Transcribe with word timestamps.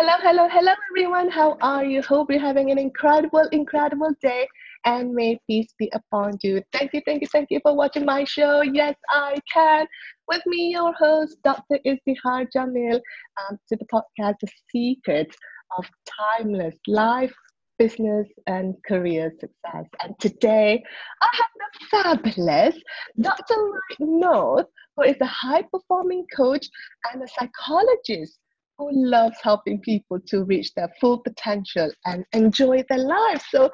Hello, 0.00 0.12
hello, 0.22 0.48
hello, 0.48 0.72
everyone. 0.92 1.28
How 1.28 1.58
are 1.60 1.84
you? 1.84 2.02
Hope 2.02 2.30
you're 2.30 2.38
having 2.38 2.70
an 2.70 2.78
incredible, 2.78 3.48
incredible 3.50 4.12
day 4.22 4.46
and 4.84 5.12
may 5.12 5.40
peace 5.48 5.74
be 5.76 5.90
upon 5.92 6.38
you. 6.40 6.62
Thank 6.72 6.94
you, 6.94 7.00
thank 7.04 7.20
you, 7.20 7.26
thank 7.26 7.48
you 7.50 7.58
for 7.64 7.74
watching 7.74 8.04
my 8.04 8.22
show. 8.22 8.62
Yes, 8.62 8.94
I 9.10 9.38
can. 9.52 9.88
With 10.28 10.42
me, 10.46 10.70
your 10.70 10.92
host, 10.92 11.38
Dr. 11.42 11.80
Izdihar 11.84 12.46
Jamil, 12.54 13.00
um, 13.40 13.58
to 13.68 13.74
the 13.74 13.86
podcast, 13.86 14.36
The 14.40 14.48
Secrets 14.70 15.36
of 15.76 15.84
Timeless 16.06 16.76
Life, 16.86 17.34
Business, 17.76 18.28
and 18.46 18.76
Career 18.86 19.32
Success. 19.40 19.86
And 20.00 20.14
today, 20.20 20.80
I 21.22 21.28
have 21.32 21.52
the 21.58 21.86
fabulous 21.90 22.76
Dr. 23.20 23.54
Mike 23.56 23.98
North, 23.98 24.66
who 24.96 25.02
is 25.02 25.16
a 25.20 25.26
high 25.26 25.62
performing 25.62 26.24
coach 26.36 26.68
and 27.12 27.20
a 27.20 27.26
psychologist 27.26 28.38
who 28.78 28.90
loves 28.92 29.36
helping 29.42 29.80
people 29.80 30.20
to 30.20 30.44
reach 30.44 30.72
their 30.74 30.90
full 31.00 31.18
potential 31.18 31.90
and 32.06 32.24
enjoy 32.32 32.84
their 32.88 32.98
lives. 32.98 33.44
So, 33.50 33.70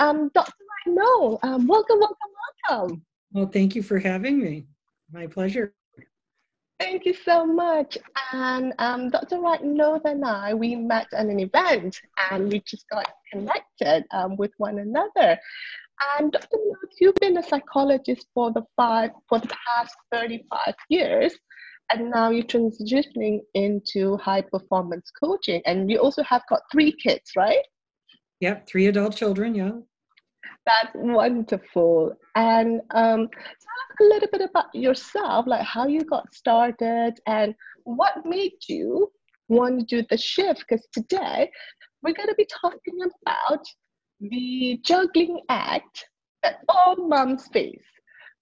um, 0.00 0.30
Dr. 0.34 0.52
No, 0.86 1.38
um, 1.42 1.66
welcome, 1.66 1.98
welcome, 2.00 2.16
welcome. 2.68 3.02
Well, 3.32 3.46
thank 3.46 3.74
you 3.74 3.82
for 3.82 3.98
having 3.98 4.40
me. 4.40 4.66
My 5.12 5.26
pleasure. 5.26 5.74
Thank 6.80 7.06
you 7.06 7.14
so 7.14 7.44
much. 7.44 7.98
And 8.32 8.72
um, 8.78 9.10
Dr. 9.10 9.40
Wright 9.40 9.62
North 9.62 10.02
and 10.04 10.24
I, 10.24 10.54
we 10.54 10.76
met 10.76 11.08
at 11.12 11.26
an 11.26 11.40
event 11.40 12.00
and 12.30 12.50
we 12.50 12.60
just 12.60 12.88
got 12.88 13.08
connected 13.32 14.04
um, 14.12 14.36
with 14.36 14.52
one 14.58 14.78
another. 14.78 15.38
And 16.18 16.30
Dr. 16.30 16.56
North, 16.64 16.94
you've 17.00 17.16
been 17.16 17.36
a 17.38 17.42
psychologist 17.42 18.26
for 18.32 18.52
the 18.52 18.62
five 18.76 19.10
for 19.28 19.40
the 19.40 19.48
past 19.48 19.94
35 20.12 20.74
years 20.88 21.36
and 21.92 22.10
now 22.10 22.30
you're 22.30 22.44
transitioning 22.44 23.40
into 23.54 24.16
high 24.18 24.42
performance 24.42 25.10
coaching. 25.10 25.62
And 25.66 25.90
you 25.90 25.98
also 25.98 26.22
have 26.22 26.42
got 26.48 26.62
three 26.70 26.92
kids 26.92 27.32
right? 27.36 27.64
Yep 28.40 28.68
three 28.68 28.86
adult 28.86 29.16
children 29.16 29.54
yeah. 29.54 29.72
That's 30.66 30.90
wonderful. 30.94 32.14
And 32.36 32.80
um, 32.90 33.28
tell 33.28 33.78
us 33.80 34.00
a 34.00 34.04
little 34.04 34.28
bit 34.30 34.42
about 34.42 34.74
yourself 34.74 35.46
like 35.46 35.62
how 35.62 35.86
you 35.86 36.02
got 36.04 36.32
started 36.34 37.14
and 37.26 37.54
what 37.84 38.24
made 38.26 38.52
you 38.68 39.10
want 39.48 39.80
to 39.80 39.86
do 39.86 40.06
the 40.10 40.18
shift. 40.18 40.64
Because 40.68 40.86
today 40.92 41.50
we're 42.02 42.14
going 42.14 42.28
to 42.28 42.34
be 42.34 42.46
talking 42.60 42.98
about 43.02 43.64
the 44.20 44.78
juggling 44.84 45.40
act 45.48 46.04
that 46.42 46.58
all 46.68 46.96
moms 46.96 47.48
face 47.48 47.80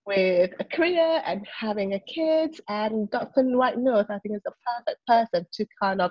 with 0.06 0.52
a 0.60 0.64
career 0.64 1.22
and 1.26 1.46
having 1.46 1.94
a 1.94 2.00
kid. 2.00 2.58
And 2.68 3.10
Dr. 3.10 3.44
Wright 3.56 3.76
North, 3.76 4.06
I 4.08 4.18
think, 4.20 4.36
is 4.36 4.42
the 4.44 4.52
perfect 4.76 5.06
person 5.06 5.46
to 5.52 5.66
kind 5.82 6.00
of 6.00 6.10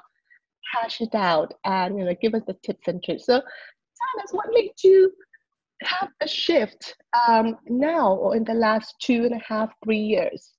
hash 0.74 1.00
it 1.00 1.14
out 1.14 1.54
and 1.64 1.98
you 1.98 2.06
know 2.06 2.16
give 2.22 2.34
us 2.34 2.42
the 2.48 2.56
tips 2.64 2.88
and 2.88 3.04
tricks. 3.04 3.26
So 3.26 3.34
tell 3.34 4.24
us 4.24 4.32
what 4.32 4.48
made 4.52 4.72
you 4.84 5.12
have 5.84 6.10
a 6.22 6.28
shift 6.28 6.96
um, 7.28 7.58
now 7.68 8.14
or 8.14 8.36
in 8.36 8.44
the 8.44 8.54
last 8.54 8.96
two 9.02 9.26
and 9.26 9.34
a 9.34 9.42
half, 9.46 9.72
three 9.84 10.00
years? 10.00 10.54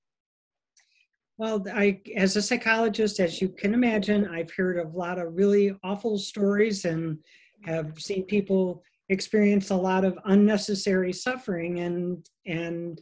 Well, 1.38 1.64
I, 1.72 2.00
as 2.16 2.36
a 2.36 2.42
psychologist, 2.42 3.20
as 3.20 3.42
you 3.42 3.50
can 3.50 3.74
imagine, 3.74 4.26
I've 4.26 4.52
heard 4.52 4.78
a 4.78 4.88
lot 4.88 5.18
of 5.18 5.36
really 5.36 5.76
awful 5.84 6.18
stories 6.18 6.86
and 6.86 7.18
have 7.64 7.98
seen 7.98 8.24
people 8.24 8.82
experience 9.08 9.70
a 9.70 9.76
lot 9.76 10.04
of 10.04 10.18
unnecessary 10.24 11.12
suffering 11.12 11.80
and 11.80 12.28
and 12.46 13.00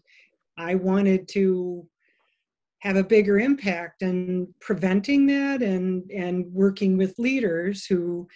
I 0.56 0.74
wanted 0.74 1.28
to 1.28 1.86
have 2.80 2.96
a 2.96 3.04
bigger 3.04 3.38
impact 3.38 4.02
in 4.02 4.52
preventing 4.60 5.26
that 5.26 5.62
and 5.62 6.10
and 6.10 6.44
working 6.52 6.98
with 6.98 7.18
leaders 7.18 7.86
who 7.86 8.28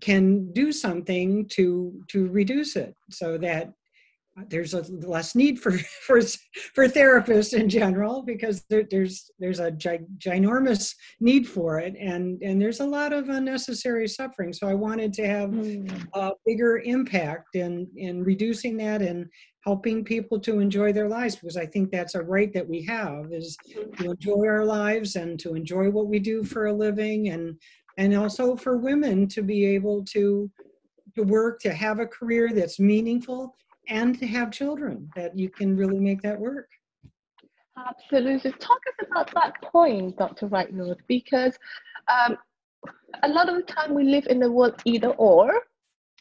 can 0.00 0.52
do 0.52 0.72
something 0.72 1.46
to 1.48 2.02
to 2.08 2.28
reduce 2.28 2.76
it 2.76 2.94
so 3.10 3.38
that 3.38 3.72
there's 4.48 4.74
a 4.74 4.82
less 5.06 5.36
need 5.36 5.60
for 5.60 5.72
for 6.06 6.20
for 6.74 6.88
therapists 6.88 7.56
in 7.56 7.68
general 7.68 8.22
because 8.22 8.64
there, 8.68 8.84
there's 8.90 9.30
there's 9.38 9.60
a 9.60 9.70
ginormous 9.70 10.94
need 11.20 11.46
for 11.46 11.78
it 11.78 11.94
and 12.00 12.42
and 12.42 12.60
there's 12.60 12.80
a 12.80 12.86
lot 12.86 13.12
of 13.12 13.28
unnecessary 13.28 14.08
suffering 14.08 14.52
so 14.52 14.66
i 14.66 14.74
wanted 14.74 15.12
to 15.12 15.26
have 15.26 15.50
mm. 15.50 16.08
a 16.14 16.32
bigger 16.44 16.78
impact 16.78 17.54
in 17.54 17.86
in 17.96 18.24
reducing 18.24 18.76
that 18.76 19.02
and 19.02 19.28
helping 19.64 20.04
people 20.04 20.38
to 20.38 20.60
enjoy 20.60 20.92
their 20.92 21.08
lives 21.08 21.36
because 21.36 21.56
I 21.56 21.66
think 21.66 21.90
that's 21.90 22.14
a 22.14 22.22
right 22.22 22.52
that 22.52 22.68
we 22.68 22.82
have 22.82 23.32
is 23.32 23.56
to 23.98 24.10
enjoy 24.10 24.46
our 24.46 24.64
lives 24.64 25.16
and 25.16 25.40
to 25.40 25.54
enjoy 25.54 25.90
what 25.90 26.08
we 26.08 26.18
do 26.18 26.44
for 26.44 26.66
a 26.66 26.72
living 26.72 27.30
and 27.30 27.58
and 27.96 28.14
also 28.14 28.56
for 28.56 28.76
women 28.76 29.26
to 29.28 29.42
be 29.42 29.64
able 29.64 30.04
to 30.06 30.50
to 31.14 31.22
work 31.22 31.60
to 31.60 31.72
have 31.72 31.98
a 31.98 32.06
career 32.06 32.50
that's 32.52 32.78
meaningful 32.78 33.54
and 33.88 34.18
to 34.18 34.26
have 34.26 34.50
children 34.50 35.08
that 35.16 35.38
you 35.38 35.48
can 35.48 35.76
really 35.76 36.00
make 36.00 36.20
that 36.22 36.38
work. 36.38 36.68
Absolutely. 37.76 38.52
Talk 38.52 38.80
us 38.88 39.06
about 39.10 39.32
that 39.34 39.54
point, 39.62 40.16
Dr. 40.16 40.46
Wright 40.46 40.72
North, 40.72 40.98
because 41.06 41.58
um, 42.08 42.36
a 43.22 43.28
lot 43.28 43.48
of 43.48 43.56
the 43.56 43.62
time 43.62 43.94
we 43.94 44.04
live 44.04 44.26
in 44.28 44.38
the 44.38 44.50
world 44.50 44.80
either 44.84 45.10
or, 45.10 45.60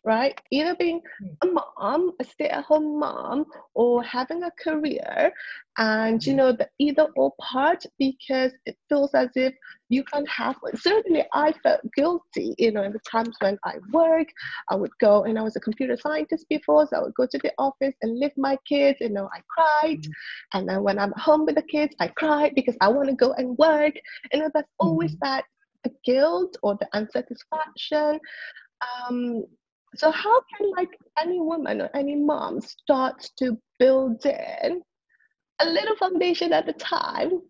right? 0.06 0.40
Either 0.52 0.76
being 0.76 1.02
hmm. 1.20 1.50
a 1.50 1.54
mom, 1.54 2.12
a 2.20 2.24
stay 2.24 2.48
at 2.50 2.66
home 2.66 3.00
mom, 3.00 3.46
or 3.74 4.04
having 4.04 4.44
a 4.44 4.52
career. 4.62 5.32
And, 5.78 6.24
you 6.26 6.34
hmm. 6.34 6.38
know, 6.38 6.52
the 6.52 6.68
either 6.80 7.08
or 7.16 7.34
part 7.42 7.86
because 7.98 8.52
it 8.66 8.78
feels 8.90 9.14
as 9.14 9.30
if 9.36 9.54
you 9.90 10.04
can't 10.04 10.28
have 10.30 10.56
one. 10.62 10.76
Certainly, 10.78 11.26
I 11.34 11.54
felt 11.64 11.82
guilty, 11.96 12.56
you 12.58 12.72
know, 12.72 12.84
in 12.84 12.94
the 12.94 13.00
times 13.00 13.36
when 13.40 13.58
I 13.64 13.76
work. 13.92 14.28
I 14.70 14.76
would 14.76 14.92
go, 15.00 15.24
and 15.24 15.38
I 15.38 15.42
was 15.42 15.56
a 15.56 15.62
computer 15.62 15.98
scientist 15.98 16.48
before, 16.50 16.88
so 16.88 16.98
I 16.98 17.02
would 17.02 17.16
go 17.16 17.26
to 17.26 17.38
the 17.38 17.54
office 17.58 17.94
and 18.02 18.20
leave 18.20 18.36
my 18.38 18.58
kids. 18.68 19.00
You 19.02 19.10
know, 19.10 19.30
I 19.34 19.42
cried. 19.50 20.02
Mm-hmm. 20.02 20.58
And 20.58 20.70
then 20.70 20.84
when 20.84 21.00
I'm 21.00 21.14
home 21.16 21.46
with 21.46 21.56
the 21.56 21.64
kids, 21.64 21.96
I 22.00 22.08
cried 22.08 22.54
because 22.56 22.76
I 22.82 22.90
want 22.90 23.10
to 23.10 23.16
go 23.16 23.34
and 23.34 23.58
work. 23.58 23.94
You 24.34 24.40
know, 24.40 24.50
there's 24.54 24.66
always 24.80 25.12
mm-hmm. 25.16 25.26
that 25.26 25.46
guilt 26.06 26.58
or 26.64 26.78
the 26.80 26.88
unsatisfaction. 26.94 28.20
Um, 29.10 29.44
so 29.96 30.12
how 30.12 30.42
can 30.56 30.72
like 30.72 30.98
any 31.20 31.40
woman 31.40 31.82
or 31.82 31.90
any 31.94 32.16
mom 32.16 32.62
start 32.62 33.30
to 33.38 33.58
build 33.80 34.26
in 34.26 34.82
a 35.60 35.66
little 35.66 35.96
foundation 35.98 36.54
at 36.54 36.68
a 36.68 36.74
time 36.74 37.42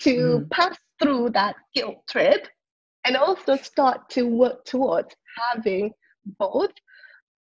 to 0.00 0.14
mm. 0.14 0.50
pass 0.50 0.76
through 1.00 1.30
that 1.30 1.56
guilt 1.74 2.02
trip 2.08 2.46
and 3.04 3.16
also 3.16 3.56
start 3.56 4.08
to 4.10 4.22
work 4.24 4.64
towards 4.64 5.14
having 5.36 5.90
both 6.38 6.70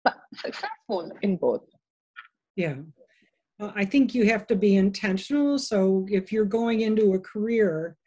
but 0.03 0.18
successful 0.36 1.12
in 1.22 1.36
both 1.36 1.63
yeah 2.56 2.75
i 3.75 3.84
think 3.84 4.13
you 4.16 4.25
have 4.25 4.47
to 4.47 4.56
be 4.56 4.78
intentional 4.78 5.59
so 5.59 6.06
if 6.09 6.31
you're 6.31 6.46
going 6.46 6.81
into 6.81 7.13
a 7.13 7.19
career 7.19 7.97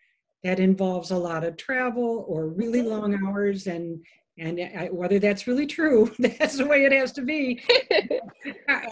that 0.42 0.58
involves 0.58 1.10
a 1.10 1.16
lot 1.16 1.44
of 1.44 1.56
travel 1.56 2.24
or 2.26 2.48
really 2.48 2.80
mm-hmm. 2.80 2.88
long 2.88 3.26
hours 3.26 3.66
and 3.66 4.02
and 4.38 4.60
I, 4.60 4.86
whether 4.86 5.18
that's 5.18 5.46
really 5.46 5.66
true 5.66 6.10
that's 6.18 6.56
the 6.56 6.66
way 6.66 6.84
it 6.84 6.92
has 6.92 7.12
to 7.12 7.22
be. 7.22 7.62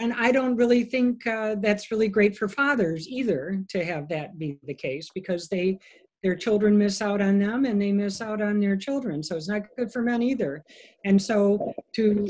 And 0.01 0.13
i 0.13 0.31
don't 0.31 0.55
really 0.55 0.83
think 0.83 1.25
uh, 1.27 1.55
that's 1.59 1.91
really 1.91 2.07
great 2.07 2.37
for 2.37 2.47
fathers 2.47 3.07
either 3.07 3.63
to 3.69 3.83
have 3.83 4.07
that 4.09 4.37
be 4.37 4.57
the 4.63 4.73
case 4.73 5.09
because 5.13 5.47
they 5.47 5.79
their 6.23 6.35
children 6.35 6.77
miss 6.77 7.01
out 7.01 7.21
on 7.21 7.39
them 7.39 7.65
and 7.65 7.81
they 7.81 7.91
miss 7.91 8.21
out 8.21 8.41
on 8.41 8.59
their 8.59 8.75
children. 8.75 9.23
So 9.23 9.35
it's 9.35 9.47
not 9.47 9.63
good 9.77 9.91
for 9.91 10.01
men 10.01 10.21
either. 10.21 10.63
And 11.05 11.21
so 11.21 11.73
to 11.95 12.27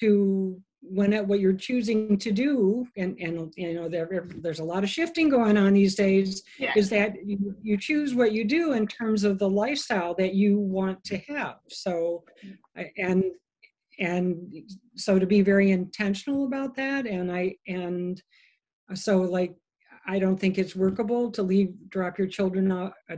to 0.00 0.60
when 0.82 1.12
it, 1.12 1.26
what 1.26 1.40
you're 1.40 1.52
choosing 1.52 2.16
to 2.16 2.32
do 2.32 2.86
and 2.96 3.18
and 3.20 3.52
you 3.56 3.74
know 3.74 3.88
there, 3.88 4.26
there's 4.36 4.60
a 4.60 4.64
lot 4.64 4.82
of 4.82 4.88
shifting 4.88 5.28
going 5.28 5.56
on 5.56 5.74
these 5.74 5.94
days 5.94 6.42
yeah. 6.58 6.72
is 6.74 6.88
that 6.88 7.14
you, 7.24 7.54
you 7.62 7.76
choose 7.76 8.14
what 8.14 8.32
you 8.32 8.44
do 8.44 8.72
in 8.72 8.86
terms 8.86 9.24
of 9.24 9.38
the 9.38 9.48
lifestyle 9.48 10.14
that 10.14 10.34
you 10.34 10.58
want 10.58 11.02
to 11.04 11.18
have 11.28 11.56
so 11.68 12.24
and 12.96 13.24
and 13.98 14.52
so 14.96 15.18
to 15.18 15.26
be 15.26 15.42
very 15.42 15.70
intentional 15.70 16.46
about 16.46 16.74
that 16.74 17.06
and 17.06 17.30
i 17.30 17.54
and 17.68 18.22
so 18.94 19.18
like 19.18 19.54
i 20.06 20.18
don't 20.18 20.38
think 20.38 20.56
it's 20.56 20.74
workable 20.74 21.30
to 21.30 21.42
leave 21.42 21.74
drop 21.90 22.18
your 22.18 22.26
children 22.26 22.72
off, 22.72 22.92
uh, 23.10 23.16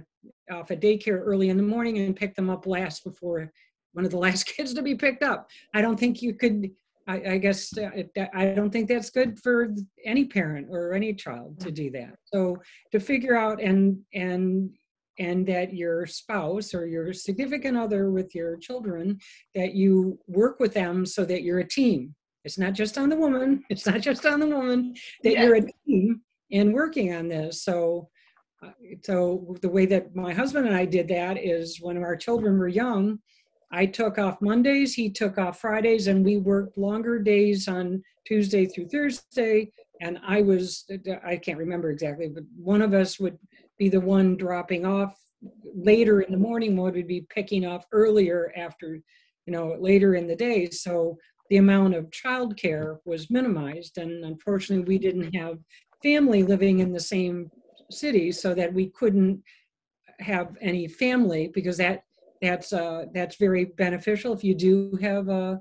off 0.51 0.71
at 0.73 0.81
daycare 0.81 1.23
early 1.25 1.49
in 1.49 1.57
the 1.57 1.63
morning 1.63 1.99
and 1.99 2.17
pick 2.17 2.35
them 2.35 2.51
up 2.51 2.67
last 2.67 3.05
before 3.05 3.51
one 3.93 4.05
of 4.05 4.11
the 4.11 4.19
last 4.27 4.45
kids 4.47 4.75
to 4.75 4.83
be 4.83 4.97
picked 4.97 5.23
up 5.23 5.49
i 5.75 5.81
don't 5.81 5.99
think 6.01 6.21
you 6.21 6.35
could 6.35 6.69
I, 7.09 7.33
I 7.33 7.39
guess 7.39 7.77
uh, 7.77 7.91
I 8.35 8.47
don't 8.47 8.71
think 8.71 8.89
that's 8.89 9.11
good 9.11 9.39
for 9.41 9.75
any 10.05 10.25
parent 10.27 10.69
or 10.71 10.93
any 10.93 11.15
child 11.15 11.61
to 11.61 11.71
do 11.71 11.91
that. 11.93 12.15
So 12.25 12.57
to 12.93 13.01
figure 13.01 13.37
out 13.37 13.61
and 13.61 13.99
and 14.15 14.71
and 15.19 15.47
that 15.47 15.75
your 15.75 16.07
spouse 16.07 16.75
or 16.75 16.87
your 16.87 17.13
significant 17.13 17.77
other 17.77 18.11
with 18.11 18.35
your 18.35 18.57
children 18.57 19.19
that 19.55 19.75
you 19.75 20.19
work 20.27 20.59
with 20.59 20.73
them 20.73 21.05
so 21.05 21.25
that 21.25 21.43
you're 21.43 21.59
a 21.59 21.69
team. 21.69 22.15
It's 22.45 22.59
not 22.59 22.73
just 22.73 22.99
on 22.99 23.09
the 23.09 23.17
woman. 23.17 23.63
It's 23.71 23.87
not 23.87 24.01
just 24.01 24.25
on 24.27 24.41
the 24.41 24.47
woman 24.47 24.95
that 25.23 25.35
you're 25.35 25.57
a 25.57 25.67
team 25.87 26.23
in 26.51 26.73
working 26.73 27.15
on 27.15 27.29
this. 27.29 27.63
So 27.63 28.09
uh, 28.65 28.71
so 29.03 29.57
the 29.61 29.69
way 29.69 29.87
that 29.87 30.15
my 30.15 30.33
husband 30.33 30.67
and 30.67 30.77
I 30.77 30.85
did 30.85 31.09
that 31.09 31.37
is 31.37 31.81
when 31.81 31.97
our 31.99 32.17
children 32.17 32.59
were 32.59 32.69
young, 32.69 33.19
I 33.73 33.87
took 33.87 34.19
off 34.19 34.41
Mondays, 34.41 34.95
he 34.95 35.11
took 35.11 35.39
off 35.39 35.61
Fridays, 35.61 36.07
and 36.07 36.25
we 36.25 36.37
worked 36.37 36.77
longer 36.77 37.19
days 37.19 37.69
on 37.69 38.03
Tuesday 38.27 38.67
through 38.67 38.89
Thursday. 38.89 39.73
And 40.01 40.19
I 40.27 40.43
was, 40.43 40.85
I 41.25 41.37
can't 41.37 41.59
remember 41.59 41.91
exactly, 41.91 42.29
but 42.29 42.45
one 42.57 42.83
of 42.83 42.93
us 42.93 43.19
would 43.19 43.39
be 43.79 43.89
the 43.89 44.01
one 44.01 44.37
dropping 44.37 44.85
off 44.85 45.17
later 45.75 46.21
in 46.21 46.33
the 46.33 46.39
morning, 46.39 46.77
one 46.77 46.93
would 46.93 47.09
be 47.09 47.27
picking 47.31 47.67
off 47.67 47.87
earlier 47.93 48.53
after, 48.57 49.01
you 49.47 49.53
know, 49.53 49.77
later 49.79 50.15
in 50.15 50.27
the 50.27 50.37
day. 50.37 50.69
So 50.71 51.19
the 51.51 51.57
amount 51.57 51.95
of 51.95 52.11
childcare 52.11 52.99
was 53.05 53.31
minimized. 53.31 53.99
And 53.99 54.25
unfortunately, 54.25 54.85
we 54.87 54.99
didn't 54.99 55.35
have 55.35 55.59
family 56.03 56.43
living 56.43 56.81
in 56.81 56.93
the 56.93 57.01
same 57.01 57.51
city 57.91 58.33
so 58.33 58.55
that 58.55 58.73
we 58.73 58.89
couldn't 58.91 59.43
have 60.21 60.57
any 60.61 60.89
family 60.89 61.51
because 61.53 61.77
that 61.79 62.05
that's 62.43 62.73
uh, 62.73 63.05
that's 63.15 63.37
very 63.37 63.67
beneficial 63.67 64.33
if 64.33 64.43
you 64.43 64.55
do 64.55 64.99
have 65.01 65.29
a, 65.29 65.61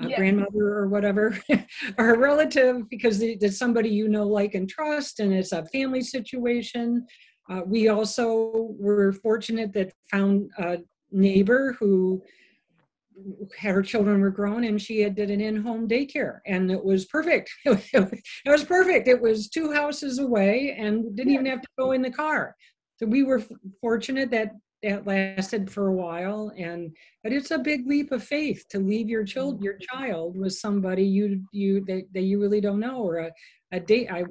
a 0.00 0.08
yeah. 0.08 0.16
grandmother 0.16 0.74
or 0.74 0.88
whatever 0.88 1.38
or 1.98 2.14
a 2.14 2.18
relative 2.18 2.88
because 2.90 3.22
it's 3.22 3.56
somebody 3.56 3.88
you 3.88 4.08
know 4.08 4.26
like 4.26 4.54
and 4.54 4.68
trust 4.68 5.20
and 5.20 5.32
it's 5.32 5.52
a 5.52 5.64
family 5.66 6.02
situation. 6.02 7.06
Uh, 7.48 7.62
we 7.64 7.88
also 7.88 8.74
were 8.78 9.12
fortunate 9.12 9.72
that 9.72 9.92
found 10.10 10.50
a 10.58 10.78
neighbor 11.10 11.76
who 11.78 12.22
had 13.58 13.74
her 13.74 13.82
children 13.82 14.20
were 14.20 14.30
grown 14.30 14.64
and 14.64 14.80
she 14.80 15.00
had 15.00 15.14
did 15.14 15.30
an 15.30 15.40
in-home 15.40 15.86
daycare 15.86 16.38
and 16.46 16.70
it 16.70 16.82
was 16.82 17.04
perfect. 17.06 17.50
It 17.66 18.24
was 18.46 18.64
perfect. 18.64 19.08
It 19.08 19.20
was 19.20 19.48
two 19.48 19.72
houses 19.72 20.18
away 20.18 20.76
and 20.78 21.14
didn't 21.16 21.34
even 21.34 21.46
have 21.46 21.60
to 21.60 21.68
go 21.78 21.92
in 21.92 22.02
the 22.02 22.10
car. 22.10 22.56
So 22.96 23.06
we 23.06 23.22
were 23.22 23.42
fortunate 23.80 24.30
that 24.30 24.52
that 24.82 25.06
lasted 25.06 25.70
for 25.70 25.88
a 25.88 25.92
while 25.92 26.52
and 26.56 26.94
but 27.22 27.32
it's 27.32 27.50
a 27.50 27.58
big 27.58 27.86
leap 27.86 28.12
of 28.12 28.24
faith 28.24 28.64
to 28.68 28.78
leave 28.78 29.08
your 29.08 29.24
child 29.24 29.62
your 29.62 29.74
mm-hmm. 29.74 29.98
child 29.98 30.36
with 30.36 30.54
somebody 30.54 31.04
you 31.04 31.42
you 31.52 31.84
that, 31.84 32.04
that 32.12 32.22
you 32.22 32.40
really 32.40 32.60
don't 32.60 32.80
know 32.80 33.02
or 33.02 33.18
a, 33.18 33.30
a 33.72 33.80
day 33.80 34.08
i 34.08 34.24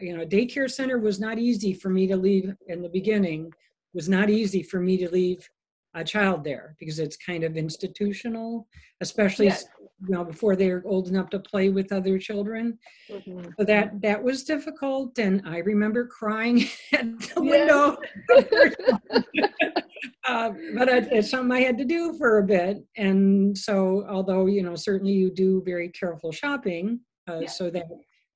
you 0.00 0.16
know 0.16 0.22
a 0.22 0.26
daycare 0.26 0.70
center 0.70 0.98
was 0.98 1.18
not 1.18 1.38
easy 1.38 1.72
for 1.72 1.90
me 1.90 2.06
to 2.06 2.16
leave 2.16 2.52
in 2.68 2.82
the 2.82 2.88
beginning 2.88 3.50
was 3.94 4.08
not 4.08 4.30
easy 4.30 4.62
for 4.62 4.80
me 4.80 4.96
to 4.96 5.10
leave 5.10 5.48
a 5.94 6.04
child 6.04 6.44
there 6.44 6.76
because 6.78 6.98
it's 6.98 7.16
kind 7.16 7.42
of 7.42 7.56
institutional 7.56 8.68
especially 9.00 9.46
you 9.46 10.10
know 10.14 10.24
before 10.24 10.54
they're 10.54 10.82
old 10.86 11.08
enough 11.08 11.30
to 11.30 11.38
play 11.38 11.68
with 11.70 11.92
other 11.92 12.18
children 12.18 12.78
mm-hmm. 13.10 13.48
so 13.58 13.64
that 13.64 14.00
that 14.02 14.22
was 14.22 14.44
difficult 14.44 15.18
and 15.18 15.42
i 15.46 15.58
remember 15.58 16.06
crying 16.06 16.64
at 16.92 17.18
the 17.20 17.42
window 17.42 17.96
uh, 20.26 20.50
but 20.76 20.88
it, 20.88 21.08
it's 21.10 21.30
something 21.30 21.56
I 21.56 21.60
had 21.60 21.78
to 21.78 21.84
do 21.84 22.14
for 22.18 22.38
a 22.38 22.42
bit. 22.42 22.78
And 22.96 23.56
so, 23.56 24.06
although 24.08 24.46
you 24.46 24.62
know, 24.62 24.74
certainly 24.74 25.12
you 25.12 25.30
do 25.30 25.62
very 25.64 25.88
careful 25.90 26.32
shopping, 26.32 27.00
uh, 27.28 27.40
yeah. 27.40 27.48
so 27.48 27.70
that 27.70 27.86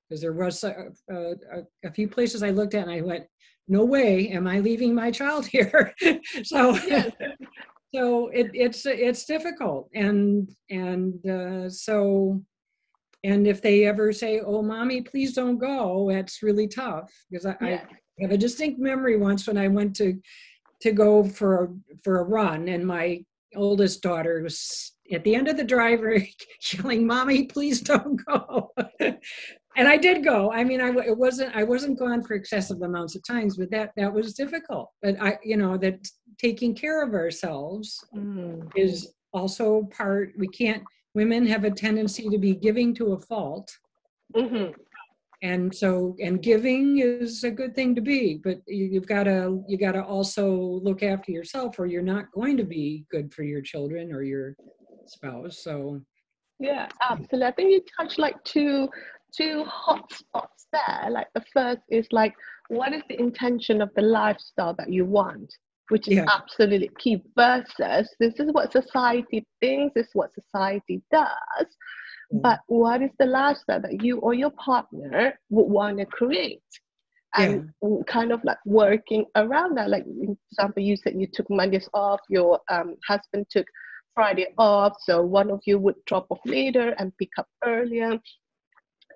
because 0.09 0.21
there 0.21 0.33
was 0.33 0.63
a, 0.63 0.87
a, 1.09 1.35
a, 1.85 1.91
few 1.91 2.07
places 2.07 2.43
I 2.43 2.49
looked 2.49 2.73
at 2.73 2.83
and 2.83 2.91
I 2.91 2.99
went, 2.99 3.25
no 3.69 3.85
way, 3.85 4.27
am 4.29 4.45
I 4.45 4.59
leaving 4.59 4.93
my 4.93 5.09
child 5.11 5.45
here? 5.45 5.93
so. 6.43 6.77
so 7.93 8.29
it, 8.29 8.49
it's 8.53 8.85
it's 8.85 9.25
difficult 9.25 9.89
and 9.93 10.49
and 10.69 11.25
uh, 11.29 11.69
so 11.69 12.41
and 13.23 13.45
if 13.45 13.61
they 13.61 13.85
ever 13.85 14.13
say 14.13 14.39
oh 14.39 14.61
mommy 14.61 15.01
please 15.01 15.33
don't 15.33 15.57
go 15.57 16.09
that's 16.09 16.41
really 16.41 16.67
tough 16.67 17.11
because 17.29 17.45
I, 17.45 17.55
yeah. 17.61 17.81
I 18.19 18.21
have 18.21 18.31
a 18.31 18.37
distinct 18.37 18.79
memory 18.79 19.17
once 19.17 19.45
when 19.45 19.57
i 19.57 19.67
went 19.67 19.95
to 19.97 20.17
to 20.81 20.91
go 20.91 21.23
for 21.23 21.63
a, 21.63 21.67
for 22.03 22.19
a 22.19 22.23
run, 22.23 22.67
and 22.67 22.85
my 22.85 23.23
oldest 23.55 24.01
daughter 24.01 24.41
was 24.41 24.93
at 25.11 25.23
the 25.23 25.35
end 25.35 25.47
of 25.47 25.57
the 25.57 25.63
driveway 25.63 26.31
yelling, 26.73 27.05
"Mommy, 27.05 27.45
please 27.45 27.81
don't 27.81 28.19
go." 28.25 28.71
and 28.99 29.87
I 29.87 29.97
did 29.97 30.23
go. 30.23 30.51
I 30.51 30.63
mean, 30.63 30.81
I 30.81 30.89
it 31.05 31.17
wasn't 31.17 31.55
I 31.55 31.63
wasn't 31.63 31.99
gone 31.99 32.23
for 32.23 32.33
excessive 32.33 32.81
amounts 32.81 33.15
of 33.15 33.23
times, 33.25 33.57
but 33.57 33.71
that 33.71 33.91
that 33.97 34.11
was 34.11 34.33
difficult. 34.33 34.89
But 35.01 35.21
I, 35.21 35.37
you 35.43 35.57
know, 35.57 35.77
that 35.77 35.99
taking 36.39 36.73
care 36.75 37.03
of 37.03 37.13
ourselves 37.13 37.99
mm. 38.15 38.69
is 38.75 39.13
also 39.33 39.89
part. 39.95 40.33
We 40.37 40.47
can't. 40.47 40.83
Women 41.13 41.45
have 41.47 41.65
a 41.65 41.71
tendency 41.71 42.29
to 42.29 42.37
be 42.37 42.55
giving 42.55 42.95
to 42.95 43.13
a 43.13 43.19
fault. 43.19 43.69
Mm-hmm 44.35 44.71
and 45.41 45.73
so 45.73 46.15
and 46.21 46.43
giving 46.43 46.99
is 46.99 47.43
a 47.43 47.51
good 47.51 47.73
thing 47.73 47.95
to 47.95 48.01
be 48.01 48.39
but 48.43 48.57
you've 48.67 49.07
got 49.07 49.23
to 49.23 49.63
you 49.67 49.77
got 49.77 49.93
to 49.93 50.03
also 50.03 50.51
look 50.83 51.01
after 51.01 51.31
yourself 51.31 51.79
or 51.79 51.85
you're 51.85 52.01
not 52.01 52.31
going 52.31 52.55
to 52.57 52.63
be 52.63 53.05
good 53.09 53.33
for 53.33 53.43
your 53.43 53.61
children 53.61 54.11
or 54.11 54.21
your 54.21 54.55
spouse 55.07 55.63
so. 55.63 55.99
Yeah 56.59 56.87
absolutely. 57.09 57.47
I 57.47 57.51
think 57.51 57.71
you 57.71 57.81
touched 57.97 58.19
like 58.19 58.41
two 58.43 58.87
two 59.35 59.63
hot 59.63 60.11
spots 60.13 60.67
there. 60.71 61.09
Like 61.09 61.27
the 61.33 61.43
first 61.53 61.81
is 61.89 62.07
like 62.11 62.33
what 62.67 62.93
is 62.93 63.01
the 63.09 63.19
intention 63.19 63.81
of 63.81 63.89
the 63.95 64.01
lifestyle 64.01 64.75
that 64.77 64.91
you 64.91 65.05
want 65.05 65.51
which 65.89 66.07
is 66.07 66.15
yeah. 66.15 66.25
absolutely 66.33 66.89
key 66.99 67.21
versus 67.35 68.15
this 68.19 68.39
is 68.39 68.49
what 68.53 68.71
society 68.71 69.45
thinks 69.59 69.93
this 69.93 70.07
is 70.07 70.13
what 70.13 70.33
society 70.33 71.01
does 71.11 71.65
but 72.31 72.59
what 72.67 73.01
is 73.01 73.11
the 73.19 73.25
lifestyle 73.25 73.81
that 73.81 74.03
you 74.03 74.19
or 74.19 74.33
your 74.33 74.51
partner 74.51 75.37
would 75.49 75.65
want 75.65 75.99
to 75.99 76.05
create? 76.05 76.61
And 77.35 77.71
yeah. 77.81 77.89
kind 78.07 78.31
of 78.33 78.43
like 78.43 78.57
working 78.65 79.25
around 79.37 79.77
that 79.77 79.89
like 79.89 80.03
for 80.03 80.35
example 80.51 80.83
you 80.83 80.97
said 80.97 81.13
you 81.15 81.27
took 81.31 81.49
mondays 81.49 81.87
off 81.93 82.19
your 82.29 82.59
um, 82.69 82.97
husband 83.07 83.45
took 83.49 83.65
friday 84.13 84.47
off 84.57 84.97
so 84.99 85.21
one 85.21 85.49
of 85.49 85.61
you 85.65 85.79
would 85.79 85.95
drop 86.05 86.27
off 86.29 86.41
later 86.43 86.93
and 86.99 87.15
pick 87.17 87.29
up 87.37 87.47
earlier. 87.63 88.19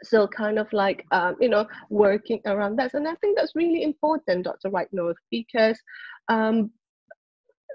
So 0.04 0.28
kind 0.28 0.60
of 0.60 0.72
like 0.72 1.06
um, 1.12 1.36
you 1.42 1.50
know 1.50 1.68
working 1.90 2.40
around 2.46 2.78
that. 2.78 2.94
And 2.94 3.06
i 3.06 3.16
think 3.16 3.38
that's 3.38 3.56
really 3.56 3.84
important 3.84 4.46
dr 4.46 4.70
Right 4.70 4.88
North, 4.94 5.18
because 5.30 5.78
um, 6.30 6.72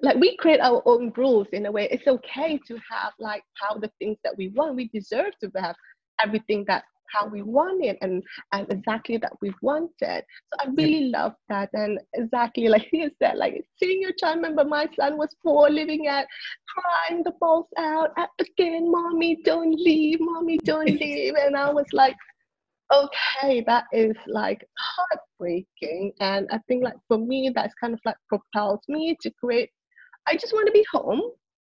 like 0.03 0.17
we 0.17 0.37
create 0.37 0.61
our 0.61 0.83
own 0.87 1.13
rules 1.17 1.49
in 1.53 1.67
a 1.67 1.73
way. 1.73 1.89
It's 1.91 2.07
okay 2.07 2.59
to 2.67 2.75
have 2.91 3.13
like 3.19 3.43
how 3.55 3.79
the 3.79 3.91
things 3.99 4.19
that 4.25 4.37
we 4.37 4.49
want. 4.49 4.77
We 4.77 4.89
deserve 4.89 5.33
to 5.43 5.51
have 5.57 5.77
everything 6.23 6.65
that 6.69 6.85
how 7.13 7.27
we 7.27 7.43
want 7.43 7.85
it 7.85 7.99
and 8.03 8.23
and 8.53 8.67
exactly 8.71 9.17
that 9.19 9.33
we 9.41 9.53
wanted. 9.63 10.25
So 10.49 10.57
i 10.61 10.67
really 10.77 11.09
love 11.09 11.35
that. 11.49 11.71
And 11.73 11.99
exactly 12.15 12.69
like 12.69 12.89
you 12.93 13.11
said 13.21 13.37
like 13.37 13.65
seeing 13.79 14.01
your 14.01 14.13
child 14.13 14.37
remember 14.37 14.65
my 14.65 14.89
son 14.99 15.19
was 15.19 15.35
four 15.43 15.71
living 15.71 16.07
at 16.07 16.27
crying 16.69 17.23
the 17.25 17.33
balls 17.41 17.67
out 17.79 18.11
again 18.39 18.91
mommy 18.91 19.39
don't 19.45 19.73
leave 19.75 20.19
mommy 20.21 20.59
don't 20.65 20.87
leave. 21.01 21.35
And 21.35 21.57
i 21.57 21.71
was 21.71 21.87
like 21.93 22.17
okay 22.93 23.63
that 23.67 23.85
is 23.93 24.17
like 24.27 24.65
heartbreaking. 24.79 26.13
And 26.21 26.49
i 26.51 26.59
think 26.69 26.85
like 26.85 26.97
for 27.09 27.19
me 27.19 27.51
that's 27.55 27.75
kind 27.75 27.95
of 27.95 28.01
like 28.05 28.17
propels 28.29 28.81
me 28.89 29.17
to 29.23 29.31
create 29.43 29.71
I 30.31 30.37
just 30.37 30.53
want 30.53 30.67
to 30.67 30.73
be 30.73 30.85
home 30.93 31.23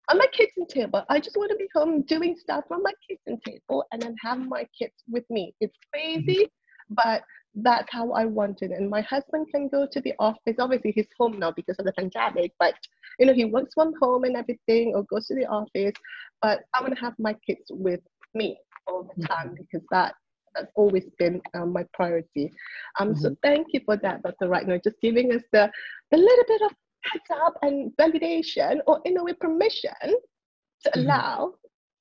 on 0.09 0.17
my 0.17 0.27
kitchen 0.31 0.67
table. 0.67 1.03
I 1.09 1.19
just 1.19 1.37
want 1.37 1.49
to 1.51 1.57
be 1.57 1.67
home 1.73 2.03
doing 2.03 2.35
stuff 2.37 2.65
on 2.69 2.83
my 2.83 2.91
kitchen 3.07 3.39
table 3.45 3.83
and 3.91 4.01
then 4.01 4.15
have 4.23 4.39
my 4.39 4.67
kids 4.77 4.93
with 5.09 5.23
me. 5.29 5.55
It's 5.59 5.77
crazy, 5.91 6.51
but 6.89 7.23
that's 7.55 7.91
how 7.91 8.11
I 8.11 8.25
want 8.25 8.61
it. 8.61 8.71
And 8.71 8.89
my 8.89 9.01
husband 9.01 9.47
can 9.51 9.69
go 9.69 9.87
to 9.91 10.01
the 10.01 10.13
office. 10.19 10.55
Obviously, 10.59 10.91
he's 10.91 11.07
home 11.17 11.39
now 11.39 11.51
because 11.51 11.77
of 11.79 11.85
the 11.85 11.93
pandemic, 11.93 12.51
but 12.59 12.75
you 13.19 13.25
know, 13.25 13.33
he 13.33 13.45
works 13.45 13.73
from 13.73 13.93
home 13.99 14.23
and 14.23 14.35
everything 14.35 14.93
or 14.95 15.03
goes 15.03 15.27
to 15.27 15.35
the 15.35 15.45
office. 15.45 15.93
But 16.41 16.61
I 16.75 16.81
want 16.81 16.95
to 16.95 17.01
have 17.01 17.13
my 17.17 17.35
kids 17.45 17.65
with 17.69 18.01
me 18.35 18.57
all 18.87 19.09
the 19.15 19.27
time 19.27 19.49
mm-hmm. 19.49 19.55
because 19.55 19.85
that 19.91 20.13
that's 20.55 20.71
always 20.75 21.05
been 21.17 21.41
um, 21.55 21.73
my 21.73 21.83
priority. 21.93 22.51
Um, 22.99 23.09
mm-hmm. 23.09 23.21
So 23.21 23.35
thank 23.41 23.67
you 23.73 23.81
for 23.85 23.97
that, 23.97 24.21
Dr. 24.21 24.47
Reitner, 24.47 24.83
just 24.83 25.01
giving 25.01 25.33
us 25.33 25.41
the, 25.51 25.71
the 26.11 26.17
little 26.17 26.45
bit 26.47 26.61
of 26.61 26.71
heads 27.03 27.41
up 27.45 27.55
and 27.61 27.91
validation 27.97 28.79
or 28.87 29.01
in 29.05 29.17
a 29.17 29.23
way 29.23 29.33
permission 29.33 29.91
to 30.03 30.89
mm-hmm. 30.89 30.99
allow 31.01 31.53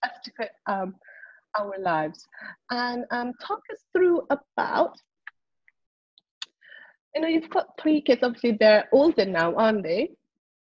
us 0.03 0.11
to 0.25 0.31
create 0.33 0.51
um, 0.67 0.95
our 1.59 1.75
lives. 1.81 2.27
And 2.71 3.05
um, 3.11 3.33
talk 3.45 3.61
us 3.73 3.79
through 3.93 4.23
about 4.31 4.97
you 7.15 7.21
know 7.21 7.29
you've 7.29 7.51
got 7.51 7.67
three 7.81 8.01
kids 8.01 8.23
obviously 8.23 8.57
they're 8.59 8.89
older 8.93 9.27
now 9.27 9.55
aren't 9.55 9.83
they? 9.83 10.13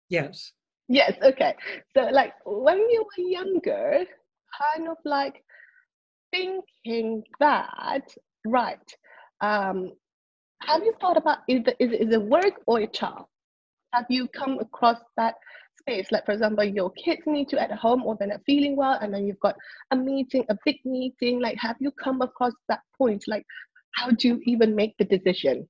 Yes. 0.09 0.53
Yes 0.87 1.13
okay. 1.21 1.55
So 1.95 2.03
like 2.11 2.33
when 2.45 2.77
you 2.77 3.05
were 3.05 3.23
younger 3.23 4.05
kind 4.75 4.87
of 4.87 4.97
like 5.03 5.43
thinking 6.31 7.23
that 7.39 8.07
right 8.45 8.95
um 9.41 9.91
have 10.61 10.83
you 10.83 10.93
thought 11.01 11.17
about 11.17 11.39
is 11.47 11.61
it, 11.65 11.75
is, 11.79 11.91
is 11.91 12.13
it 12.13 12.21
work 12.21 12.61
or 12.67 12.79
a 12.79 12.87
child 12.87 13.25
have 13.93 14.05
you 14.09 14.27
come 14.27 14.59
across 14.59 14.97
that 15.17 15.35
space? 15.79 16.07
Like, 16.11 16.25
for 16.25 16.33
example, 16.33 16.63
your 16.63 16.91
kids 16.91 17.21
need 17.25 17.51
you 17.51 17.57
at 17.57 17.71
home 17.71 18.03
or 18.03 18.15
they're 18.17 18.27
not 18.27 18.41
feeling 18.45 18.75
well, 18.75 18.97
and 19.01 19.13
then 19.13 19.25
you've 19.25 19.39
got 19.39 19.55
a 19.91 19.95
meeting, 19.95 20.45
a 20.49 20.57
big 20.65 20.77
meeting. 20.85 21.39
Like, 21.39 21.57
have 21.59 21.77
you 21.79 21.91
come 21.91 22.21
across 22.21 22.53
that 22.67 22.81
point? 22.97 23.23
Like, 23.27 23.45
how 23.95 24.11
do 24.11 24.27
you 24.27 24.41
even 24.45 24.75
make 24.75 24.95
the 24.97 25.05
decision? 25.05 25.67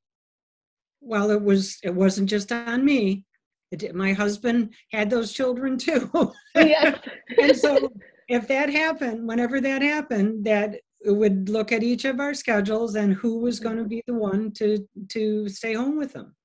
Well, 1.02 1.32
it 1.32 1.42
was 1.42 1.78
it 1.84 1.96
wasn't 1.96 2.30
just 2.30 2.52
on 2.52 2.84
me. 2.84 3.26
It, 3.72 3.96
my 3.96 4.14
husband 4.14 4.74
had 4.92 5.10
those 5.10 5.32
children 5.32 5.78
too. 5.78 6.10
Yes. 6.56 7.00
and 7.42 7.56
so 7.56 7.90
if 8.28 8.48
that 8.48 8.70
happened, 8.70 9.28
whenever 9.28 9.62
that 9.62 9.82
happened, 9.82 10.44
that 10.46 10.80
would 11.06 11.48
look 11.48 11.72
at 11.72 11.84
each 11.84 12.04
of 12.06 12.20
our 12.20 12.34
schedules 12.34 12.96
and 12.96 13.14
who 13.14 13.40
was 13.40 13.60
going 13.60 13.78
to 13.78 13.86
be 13.86 14.04
the 14.08 14.14
one 14.14 14.52
to 14.54 14.86
to 15.10 15.48
stay 15.48 15.74
home 15.74 15.98
with 15.98 16.14
them. 16.14 16.36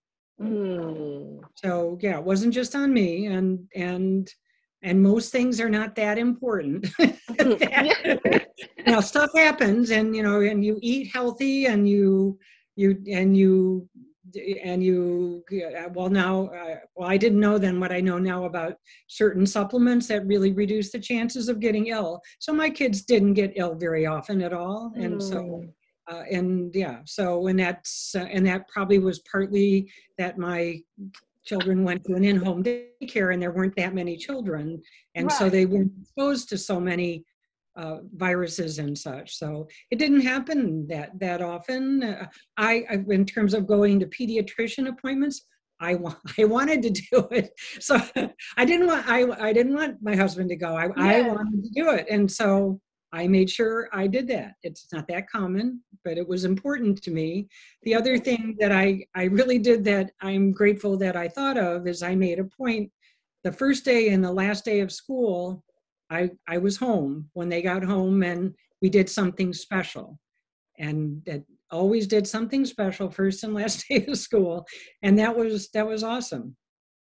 Mm. 0.40 1.40
So 1.56 1.98
yeah, 2.00 2.18
it 2.18 2.24
wasn't 2.24 2.54
just 2.54 2.74
on 2.74 2.92
me, 2.92 3.26
and 3.26 3.68
and 3.74 4.28
and 4.82 5.02
most 5.02 5.32
things 5.32 5.60
are 5.60 5.70
not 5.70 5.94
that 5.96 6.18
important. 6.18 6.86
know, 8.86 9.00
stuff 9.00 9.30
happens, 9.34 9.90
and 9.90 10.14
you 10.14 10.22
know, 10.22 10.40
and 10.40 10.64
you 10.64 10.78
eat 10.82 11.10
healthy, 11.12 11.66
and 11.66 11.88
you 11.88 12.38
you 12.76 13.02
and 13.10 13.36
you 13.36 13.88
and 14.64 14.82
you 14.82 15.44
well 15.92 16.10
now 16.10 16.46
uh, 16.46 16.76
well 16.96 17.08
i 17.08 17.16
didn't 17.16 17.38
know 17.38 17.56
then 17.56 17.78
what 17.78 17.92
i 17.92 18.00
know 18.00 18.18
now 18.18 18.44
about 18.44 18.74
certain 19.06 19.46
supplements 19.46 20.08
that 20.08 20.26
really 20.26 20.52
reduce 20.52 20.90
the 20.90 20.98
chances 20.98 21.48
of 21.48 21.60
getting 21.60 21.88
ill 21.88 22.20
so 22.40 22.52
my 22.52 22.68
kids 22.68 23.02
didn't 23.02 23.34
get 23.34 23.52
ill 23.56 23.74
very 23.74 24.06
often 24.06 24.42
at 24.42 24.52
all 24.52 24.92
and 24.96 25.20
mm. 25.20 25.22
so 25.22 25.64
uh, 26.10 26.22
and 26.30 26.74
yeah 26.74 26.98
so 27.04 27.46
and 27.46 27.58
that's 27.58 28.14
uh, 28.14 28.26
and 28.30 28.46
that 28.46 28.68
probably 28.68 28.98
was 28.98 29.20
partly 29.20 29.90
that 30.18 30.38
my 30.38 30.80
children 31.44 31.84
went 31.84 32.02
to 32.04 32.14
an 32.14 32.24
in-home 32.24 32.62
daycare 32.62 33.32
and 33.32 33.42
there 33.42 33.52
weren't 33.52 33.76
that 33.76 33.94
many 33.94 34.16
children 34.16 34.80
and 35.14 35.26
right. 35.26 35.38
so 35.38 35.50
they 35.50 35.66
weren't 35.66 35.92
exposed 36.00 36.48
to 36.48 36.56
so 36.56 36.80
many 36.80 37.24
uh, 37.76 37.98
viruses 38.14 38.78
and 38.78 38.96
such. 38.96 39.36
So 39.36 39.66
it 39.90 39.98
didn't 39.98 40.20
happen 40.20 40.86
that 40.88 41.18
that 41.18 41.42
often. 41.42 42.02
Uh, 42.02 42.26
I, 42.56 42.84
I, 42.90 43.04
in 43.08 43.26
terms 43.26 43.54
of 43.54 43.66
going 43.66 43.98
to 44.00 44.06
pediatrician 44.06 44.88
appointments, 44.88 45.44
I 45.80 45.96
want 45.96 46.18
I 46.38 46.44
wanted 46.44 46.82
to 46.82 46.90
do 46.90 47.28
it. 47.30 47.50
So 47.80 48.00
I 48.56 48.64
didn't 48.64 48.86
want 48.86 49.08
I 49.08 49.24
I 49.48 49.52
didn't 49.52 49.74
want 49.74 49.96
my 50.02 50.16
husband 50.16 50.50
to 50.50 50.56
go. 50.56 50.76
I, 50.76 50.88
I 50.96 51.22
wanted 51.22 51.64
to 51.64 51.70
do 51.70 51.90
it, 51.90 52.06
and 52.10 52.30
so 52.30 52.80
I 53.14 53.28
made 53.28 53.48
sure 53.48 53.88
I 53.92 54.08
did 54.08 54.26
that. 54.28 54.54
It's 54.64 54.88
not 54.92 55.06
that 55.06 55.30
common, 55.30 55.80
but 56.04 56.18
it 56.18 56.26
was 56.26 56.44
important 56.44 57.00
to 57.04 57.12
me. 57.12 57.46
The 57.84 57.94
other 57.94 58.18
thing 58.18 58.56
that 58.58 58.72
I 58.72 59.06
I 59.14 59.24
really 59.24 59.60
did 59.60 59.84
that 59.84 60.10
I'm 60.20 60.50
grateful 60.50 60.96
that 60.98 61.16
I 61.16 61.28
thought 61.28 61.56
of 61.56 61.86
is 61.86 62.02
I 62.02 62.16
made 62.16 62.40
a 62.40 62.44
point 62.44 62.90
the 63.44 63.52
first 63.52 63.84
day 63.84 64.08
and 64.08 64.22
the 64.22 64.32
last 64.32 64.64
day 64.64 64.80
of 64.80 64.90
school 64.90 65.62
I, 66.10 66.30
I 66.48 66.58
was 66.58 66.76
home 66.76 67.30
when 67.34 67.48
they 67.48 67.62
got 67.62 67.84
home 67.84 68.22
and 68.24 68.52
we 68.82 68.88
did 68.90 69.08
something 69.08 69.52
special. 69.52 70.18
And 70.78 71.22
that 71.26 71.44
always 71.70 72.08
did 72.08 72.26
something 72.26 72.64
special 72.64 73.10
first 73.10 73.44
and 73.44 73.54
last 73.54 73.86
day 73.88 74.04
of 74.08 74.18
school. 74.18 74.66
And 75.02 75.16
that 75.20 75.34
was 75.36 75.70
that 75.70 75.86
was 75.86 76.02
awesome. 76.02 76.56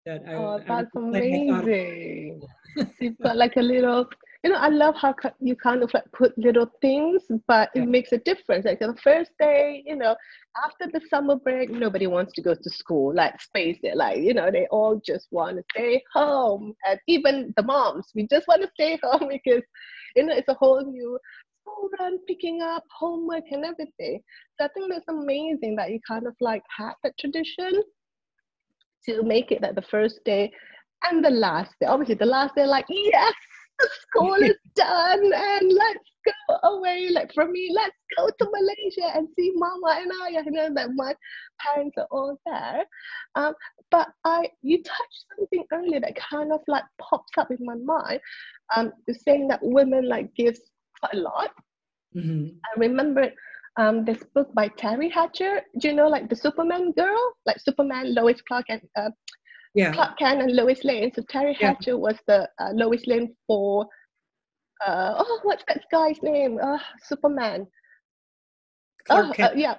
That 0.05 0.23
I, 0.27 0.33
oh, 0.33 0.59
that's 0.67 0.89
I, 0.93 0.99
amazing. 0.99 2.41
You've 2.99 3.17
got 3.19 3.37
like 3.37 3.55
a 3.55 3.61
little 3.61 4.09
you 4.43 4.49
know, 4.49 4.57
I 4.57 4.69
love 4.69 4.95
how 4.95 5.13
you 5.39 5.55
kind 5.55 5.83
of 5.83 5.93
like 5.93 6.11
put 6.13 6.35
little 6.35 6.71
things, 6.81 7.21
but 7.47 7.69
it 7.75 7.87
makes 7.87 8.11
a 8.11 8.17
difference. 8.17 8.65
Like 8.65 8.79
the 8.79 8.95
first 9.03 9.31
day, 9.39 9.83
you 9.85 9.95
know, 9.95 10.15
after 10.65 10.87
the 10.91 11.01
summer 11.09 11.35
break, 11.35 11.69
nobody 11.69 12.07
wants 12.07 12.33
to 12.33 12.41
go 12.41 12.55
to 12.55 12.69
school. 12.69 13.13
Like 13.13 13.39
space 13.39 13.77
it, 13.83 13.95
like 13.95 14.17
you 14.17 14.33
know, 14.33 14.49
they 14.49 14.65
all 14.71 14.99
just 15.05 15.27
want 15.31 15.57
to 15.57 15.63
stay 15.75 16.01
home, 16.13 16.73
and 16.87 16.99
even 17.07 17.53
the 17.55 17.61
moms, 17.63 18.07
we 18.15 18.27
just 18.31 18.47
want 18.47 18.63
to 18.63 18.69
stay 18.73 18.99
home 19.03 19.29
because, 19.29 19.61
you 20.15 20.25
know, 20.25 20.35
it's 20.35 20.49
a 20.49 20.55
whole 20.55 20.83
new 20.83 21.19
school 21.61 21.89
run, 21.99 22.17
picking 22.27 22.63
up 22.63 22.83
homework 22.97 23.43
and 23.51 23.63
everything. 23.63 24.21
So 24.59 24.65
I 24.65 24.69
think 24.69 24.91
that's 24.91 25.07
amazing 25.07 25.75
that 25.75 25.91
you 25.91 25.99
kind 26.07 26.25
of 26.25 26.33
like 26.41 26.63
had 26.75 26.93
that 27.03 27.13
tradition 27.19 27.83
to 29.05 29.23
make 29.23 29.51
it 29.51 29.61
that 29.61 29.75
the 29.75 29.83
first 29.83 30.19
day 30.25 30.51
and 31.09 31.23
the 31.23 31.29
last 31.29 31.73
day. 31.79 31.85
Obviously, 31.85 32.15
the 32.15 32.25
last 32.25 32.55
day, 32.55 32.65
like 32.65 32.85
yes, 32.89 33.33
school 34.01 34.35
is 34.35 34.57
done 34.75 35.31
and 35.33 35.71
let's 35.71 36.11
go 36.25 36.69
away. 36.69 37.09
Like 37.11 37.33
for 37.33 37.47
me, 37.47 37.71
let's 37.73 37.95
go 38.17 38.29
to 38.29 38.51
Malaysia 38.51 39.17
and 39.17 39.27
see 39.37 39.51
Mama 39.55 39.99
and 40.01 40.11
I. 40.23 40.39
I 40.39 40.43
know 40.43 40.73
that 40.73 40.89
my 40.95 41.15
parents 41.59 41.97
are 41.97 42.07
all 42.11 42.39
there. 42.45 42.85
Um, 43.35 43.53
but 43.89 44.07
I, 44.25 44.49
you 44.61 44.81
touched 44.83 45.25
something 45.37 45.65
earlier 45.71 45.99
that 45.99 46.15
kind 46.15 46.51
of 46.51 46.61
like 46.67 46.83
pops 46.99 47.37
up 47.37 47.51
in 47.51 47.57
my 47.61 47.75
mind. 47.75 48.19
Um, 48.75 48.93
saying 49.09 49.47
that 49.49 49.59
women 49.61 50.07
like 50.07 50.33
gives 50.35 50.61
quite 50.99 51.13
a 51.13 51.17
lot. 51.17 51.51
Mm-hmm. 52.15 52.55
I 52.65 52.79
remember 52.79 53.31
um, 53.77 54.05
this 54.05 54.23
book 54.35 54.53
by 54.53 54.69
Teri 54.69 55.11
Hatcher. 55.11 55.61
Do 55.79 55.87
you 55.87 55.93
know 55.93 56.07
like 56.07 56.29
the 56.29 56.35
Superman 56.35 56.91
girl, 56.91 57.33
like 57.45 57.59
Superman, 57.59 58.13
Lois 58.13 58.41
Clark, 58.41 58.65
and 58.69 58.81
uh, 58.95 59.09
yeah. 59.73 59.93
Clark 59.93 60.17
Kent 60.19 60.41
and 60.41 60.55
Lois 60.55 60.83
Lane. 60.83 61.11
So 61.13 61.21
Teri 61.23 61.55
yeah. 61.59 61.73
Hatcher 61.73 61.97
was 61.97 62.15
the 62.27 62.49
uh, 62.59 62.71
Lois 62.73 63.05
Lane 63.07 63.35
for 63.47 63.87
uh, 64.85 65.13
oh, 65.17 65.39
what's 65.43 65.63
that 65.67 65.83
guy's 65.91 66.21
name? 66.21 66.59
Uh, 66.61 66.79
Superman. 67.03 67.67
Clark 69.05 69.27
oh, 69.29 69.33
Kent. 69.33 69.53
Uh, 69.53 69.55
yeah. 69.55 69.75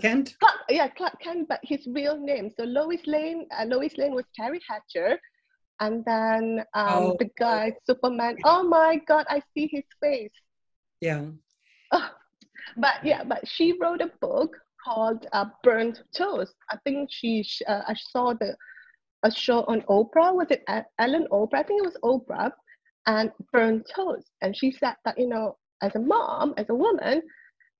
Kent. 0.00 0.34
Clark, 0.40 0.56
yeah, 0.68 0.88
Clark 0.88 1.20
Kent, 1.20 1.48
but 1.48 1.60
his 1.62 1.86
real 1.86 2.18
name. 2.18 2.50
So 2.58 2.64
Lois 2.64 3.06
Lane, 3.06 3.46
uh, 3.56 3.64
Lois 3.66 3.96
Lane 3.96 4.14
was 4.14 4.24
Teri 4.38 4.60
Hatcher, 4.68 5.18
and 5.80 6.04
then 6.04 6.64
um, 6.74 6.86
oh. 6.88 7.16
the 7.18 7.30
guy 7.38 7.72
Superman. 7.84 8.36
Oh 8.44 8.64
my 8.64 9.00
God, 9.06 9.26
I 9.28 9.40
see 9.54 9.68
his 9.70 9.84
face. 10.02 10.32
Yeah. 11.00 11.26
Oh, 11.92 12.10
but 12.78 12.94
yeah, 13.04 13.22
but 13.22 13.46
she 13.46 13.78
wrote 13.80 14.00
a 14.00 14.10
book 14.20 14.56
called 14.84 15.26
uh, 15.32 15.44
Burnt 15.62 16.02
Toast. 16.16 16.54
I 16.70 16.78
think 16.84 17.10
she. 17.12 17.44
Uh, 17.68 17.82
I 17.86 17.94
saw 17.94 18.32
the 18.32 18.56
a 19.26 19.30
show 19.32 19.64
on 19.68 19.82
Oprah. 19.82 20.34
Was 20.34 20.48
it 20.50 20.62
Ellen 20.98 21.26
Oprah? 21.32 21.58
I 21.60 21.62
think 21.64 21.82
it 21.82 21.90
was 21.90 21.98
Oprah, 22.04 22.50
and 23.06 23.30
burnt 23.52 23.86
toast. 23.94 24.30
And 24.42 24.56
she 24.56 24.70
said 24.70 24.94
that 25.04 25.18
you 25.18 25.28
know, 25.28 25.56
as 25.82 25.94
a 25.94 26.00
mom, 26.00 26.54
as 26.56 26.66
a 26.70 26.74
woman, 26.74 27.22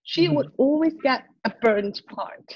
she 0.02 0.28
mm 0.28 0.34
would 0.34 0.50
always 0.58 0.94
get 1.02 1.24
a 1.44 1.52
burnt 1.62 2.00
part, 2.08 2.46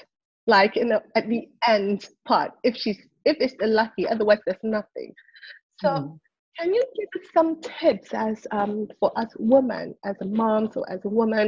like 0.47 0.75
you 0.75 0.85
know, 0.85 1.01
at 1.15 1.27
the 1.27 1.47
end 1.67 2.07
part, 2.27 2.51
if 2.63 2.75
she's 2.75 2.99
if 3.25 3.37
it's 3.39 3.55
the 3.59 3.67
lucky. 3.67 4.07
Otherwise, 4.07 4.39
there's 4.45 4.63
nothing. 4.63 5.13
So. 5.81 5.89
mm 5.89 6.19
Can 6.59 6.73
you 6.77 6.83
give 6.97 7.11
us 7.17 7.27
some 7.33 7.51
tips 7.79 8.09
as 8.13 8.45
um, 8.51 8.75
for 8.99 9.09
us 9.21 9.31
women, 9.39 9.95
as 10.09 10.17
a 10.21 10.25
mom, 10.25 10.69
so 10.73 10.83
as 10.93 10.99
a 11.05 11.09
woman, 11.19 11.47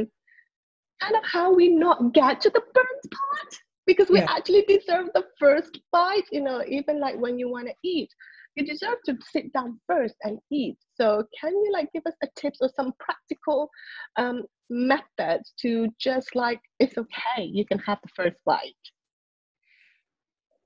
kind 1.02 1.16
of 1.20 1.24
how 1.34 1.46
we 1.58 1.66
not 1.68 1.98
get 2.14 2.40
to 2.40 2.50
the 2.50 2.62
burnt 2.74 3.04
part? 3.18 3.52
Because 3.86 4.08
we 4.08 4.18
yeah. 4.18 4.26
actually 4.28 4.64
deserve 4.68 5.08
the 5.14 5.24
first 5.38 5.78
bite 5.92 6.24
you 6.32 6.42
know 6.42 6.62
even 6.68 7.00
like 7.00 7.18
when 7.18 7.38
you 7.38 7.48
want 7.48 7.66
to 7.68 7.74
eat. 7.82 8.10
You 8.56 8.64
deserve 8.64 8.98
to 9.06 9.18
sit 9.32 9.52
down 9.52 9.80
first 9.88 10.14
and 10.22 10.38
eat. 10.52 10.76
So 10.94 11.24
can 11.40 11.50
you 11.50 11.70
like 11.72 11.88
give 11.92 12.04
us 12.06 12.14
a 12.22 12.28
tips 12.36 12.60
or 12.60 12.70
some 12.76 12.92
practical 13.00 13.68
um, 14.14 14.44
methods 14.70 15.54
to 15.62 15.88
just 15.98 16.36
like 16.36 16.60
it's 16.78 16.96
okay 16.96 17.42
you 17.42 17.66
can 17.66 17.80
have 17.80 17.98
the 18.02 18.10
first 18.14 18.36
bite? 18.44 18.72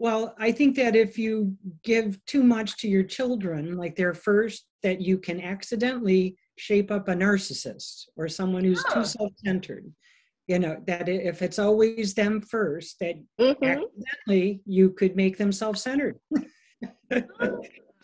Well 0.01 0.35
i 0.39 0.53
think 0.53 0.77
that 0.77 0.95
if 0.95 1.19
you 1.19 1.57
give 1.83 2.25
too 2.25 2.45
much 2.45 2.77
to 2.79 2.89
your 2.89 3.03
children 3.03 3.77
like 3.77 3.97
their 3.97 4.15
first 4.15 4.67
that 4.83 5.01
you 5.01 5.19
can 5.19 5.41
accidentally 5.41 6.37
shape 6.57 6.91
up 6.91 7.09
a 7.09 7.15
narcissist 7.15 8.07
or 8.17 8.29
someone 8.29 8.65
who's 8.65 8.85
too 8.93 9.05
self-centered 9.05 9.93
you 10.49 10.59
know 10.59 10.83
that 10.87 11.09
if 11.09 11.43
it's 11.43 11.59
always 11.59 12.15
them 12.15 12.41
first 12.41 12.99
that 12.99 13.17
mm-hmm. 13.39 13.65
accidentally 13.65 14.61
you 14.65 14.91
could 14.91 15.15
make 15.15 15.37
them 15.37 15.53
self-centered 15.53 16.19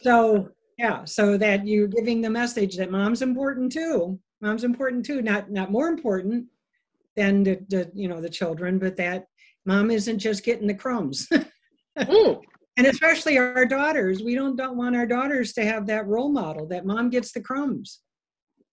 so 0.03 0.49
yeah 0.79 1.05
so 1.05 1.37
that 1.37 1.67
you're 1.67 1.89
giving 1.89 2.21
the 2.21 2.31
message 2.31 2.77
that 2.77 2.91
mom's 2.91 3.23
important 3.23 3.73
too 3.73 4.19
mom's 4.41 4.65
important 4.65 5.05
too 5.05 5.23
not 5.23 5.51
not 5.51 5.73
more 5.73 5.89
important 5.89 6.45
than 7.17 7.43
the, 7.43 7.59
the 7.69 7.91
you 7.95 8.09
know 8.09 8.21
the 8.21 8.29
children 8.29 8.79
but 8.79 8.97
that 8.97 9.25
mom 9.65 9.91
isn't 9.91 10.19
just 10.19 10.45
getting 10.45 10.67
the 10.67 10.75
crumbs 10.75 11.27
mm. 11.99 12.41
and 12.77 12.87
especially 12.87 13.39
our 13.39 13.65
daughters 13.65 14.23
we 14.23 14.35
don't 14.35 14.57
don't 14.57 14.77
want 14.77 14.95
our 14.95 15.07
daughters 15.07 15.55
to 15.55 15.65
have 15.65 15.87
that 15.87 16.07
role 16.07 16.29
model 16.29 16.67
that 16.67 16.85
mom 16.85 17.09
gets 17.09 17.33
the 17.33 17.41
crumbs 17.41 18.01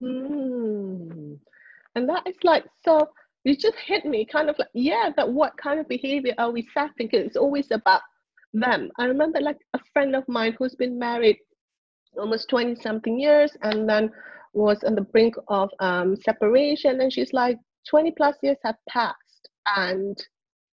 mm. 0.03 1.37
and 1.95 2.09
that 2.09 2.27
is 2.27 2.35
like 2.43 2.65
so 2.83 3.07
you 3.43 3.55
just 3.55 3.77
hit 3.85 4.05
me 4.05 4.25
kind 4.25 4.49
of 4.49 4.57
like 4.59 4.67
yeah 4.73 5.09
but 5.15 5.33
what 5.33 5.53
kind 5.57 5.79
of 5.79 5.87
behavior 5.87 6.33
are 6.37 6.51
we 6.51 6.67
setting 6.73 7.07
because 7.07 7.25
it's 7.25 7.37
always 7.37 7.71
about 7.71 8.01
them. 8.53 8.89
I 8.99 9.05
remember 9.05 9.39
like 9.39 9.59
a 9.73 9.79
friend 9.93 10.13
of 10.13 10.27
mine 10.27 10.55
who's 10.59 10.75
been 10.75 10.99
married 10.99 11.37
almost 12.17 12.49
20 12.49 12.75
something 12.75 13.17
years 13.17 13.55
and 13.61 13.87
then 13.87 14.11
was 14.53 14.83
on 14.83 14.95
the 14.95 15.01
brink 15.01 15.35
of 15.47 15.69
um, 15.79 16.17
separation 16.17 16.99
and 16.99 17.13
she's 17.13 17.31
like 17.31 17.57
20 17.89 18.11
plus 18.17 18.35
years 18.43 18.57
have 18.65 18.75
passed 18.89 19.47
and 19.77 20.21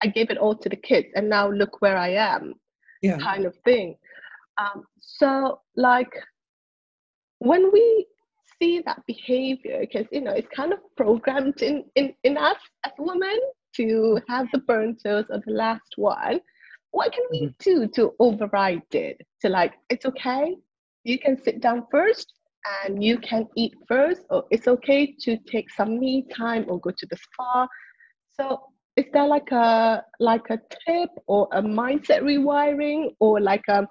i 0.01 0.07
gave 0.07 0.31
it 0.31 0.39
all 0.39 0.55
to 0.55 0.67
the 0.67 0.75
kids 0.75 1.07
and 1.13 1.29
now 1.29 1.47
look 1.47 1.79
where 1.79 1.95
i 1.95 2.09
am 2.09 2.55
yeah. 3.01 3.17
kind 3.17 3.45
of 3.45 3.55
thing. 3.63 3.95
Um, 4.59 4.83
so 4.99 5.61
like 5.75 6.11
when 7.39 7.71
we 7.71 8.07
see 8.61 8.81
that 8.85 9.01
behavior 9.07 9.79
because 9.81 10.07
you 10.11 10.21
know 10.21 10.31
it's 10.31 10.47
kind 10.55 10.73
of 10.73 10.79
programmed 10.95 11.61
in 11.61 11.83
in, 11.95 12.13
in 12.23 12.37
us 12.37 12.57
as 12.85 12.91
women 12.97 13.39
to 13.75 14.19
have 14.27 14.47
the 14.53 14.59
burnt 14.59 14.99
toast 15.03 15.27
or 15.29 15.41
the 15.45 15.51
last 15.51 15.93
one 15.95 16.39
what 16.91 17.11
can 17.11 17.23
we 17.31 17.41
mm-hmm. 17.41 17.69
do 17.69 17.87
to 17.89 18.13
override 18.19 18.81
it 18.91 19.17
to 19.41 19.49
like, 19.49 19.73
it's 19.89 20.05
okay. 20.05 20.55
You 21.03 21.19
can 21.19 21.41
sit 21.43 21.61
down 21.61 21.85
first 21.91 22.33
and 22.83 23.03
you 23.03 23.17
can 23.19 23.47
eat 23.55 23.73
first, 23.87 24.23
or 24.29 24.45
it's 24.51 24.67
okay 24.67 25.15
to 25.21 25.37
take 25.49 25.69
some 25.71 25.99
me 25.99 26.25
time 26.35 26.65
or 26.67 26.79
go 26.79 26.91
to 26.91 27.05
the 27.09 27.17
spa. 27.17 27.67
So 28.39 28.61
is 28.95 29.05
there 29.13 29.27
like 29.27 29.51
a 29.51 30.03
like 30.19 30.49
a 30.49 30.59
tip 30.85 31.09
or 31.27 31.47
a 31.53 31.61
mindset 31.61 32.21
rewiring 32.21 33.11
or 33.19 33.39
like 33.39 33.63
a 33.69 33.87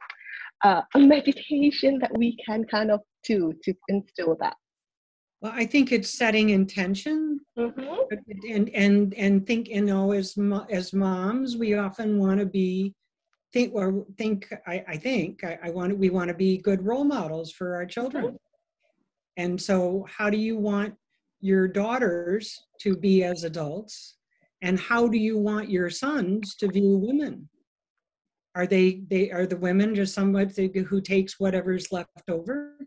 uh, 0.65 0.83
a 0.95 0.99
meditation 0.99 1.99
that 2.01 2.17
we 2.19 2.37
can 2.45 2.65
kind 2.65 2.91
of 2.91 3.01
do 3.27 3.53
to 3.65 3.75
instill 3.89 4.37
that? 4.41 4.57
Well, 5.41 5.53
I 5.55 5.67
think 5.67 5.93
it's 5.93 6.17
setting 6.17 6.51
intention, 6.51 7.41
mm-hmm. 7.59 8.15
and 8.51 8.71
and 8.71 9.15
and 9.15 9.47
think 9.47 9.69
you 9.69 9.83
know 9.83 10.13
as 10.13 10.37
as 10.71 10.93
moms 10.95 11.57
we 11.57 11.75
often 11.75 12.19
want 12.19 12.41
to 12.41 12.47
be 12.47 12.95
think 13.53 13.75
or 13.75 14.07
think 14.17 14.53
I, 14.67 14.85
I 14.89 14.97
think 14.97 15.45
I, 15.45 15.59
I 15.65 15.71
want 15.71 15.99
we 15.99 16.11
want 16.11 16.29
to 16.29 16.35
be 16.35 16.59
good 16.59 16.85
role 16.85 17.05
models 17.05 17.53
for 17.53 17.75
our 17.75 17.85
children, 17.85 18.25
mm-hmm. 18.25 18.37
and 19.37 19.61
so 19.61 20.07
how 20.09 20.31
do 20.31 20.39
you 20.39 20.57
want 20.57 20.95
your 21.41 21.69
daughters 21.69 22.59
to 22.81 22.97
be 22.97 23.23
as 23.23 23.45
adults, 23.45 24.17
and 24.63 24.81
how 24.81 25.07
do 25.07 25.19
you 25.19 25.37
want 25.37 25.69
your 25.69 25.91
sons 25.91 26.57
to 26.57 26.69
view 26.69 26.97
women? 26.97 27.47
Are 28.55 28.67
they 28.67 29.03
they 29.11 29.31
are 29.31 29.47
the 29.47 29.59
women 29.59 29.95
just 29.95 30.15
somebody 30.15 30.73
who 30.89 31.03
takes 31.03 31.39
whatever's 31.39 31.93
left 31.93 32.31
over? 32.31 32.79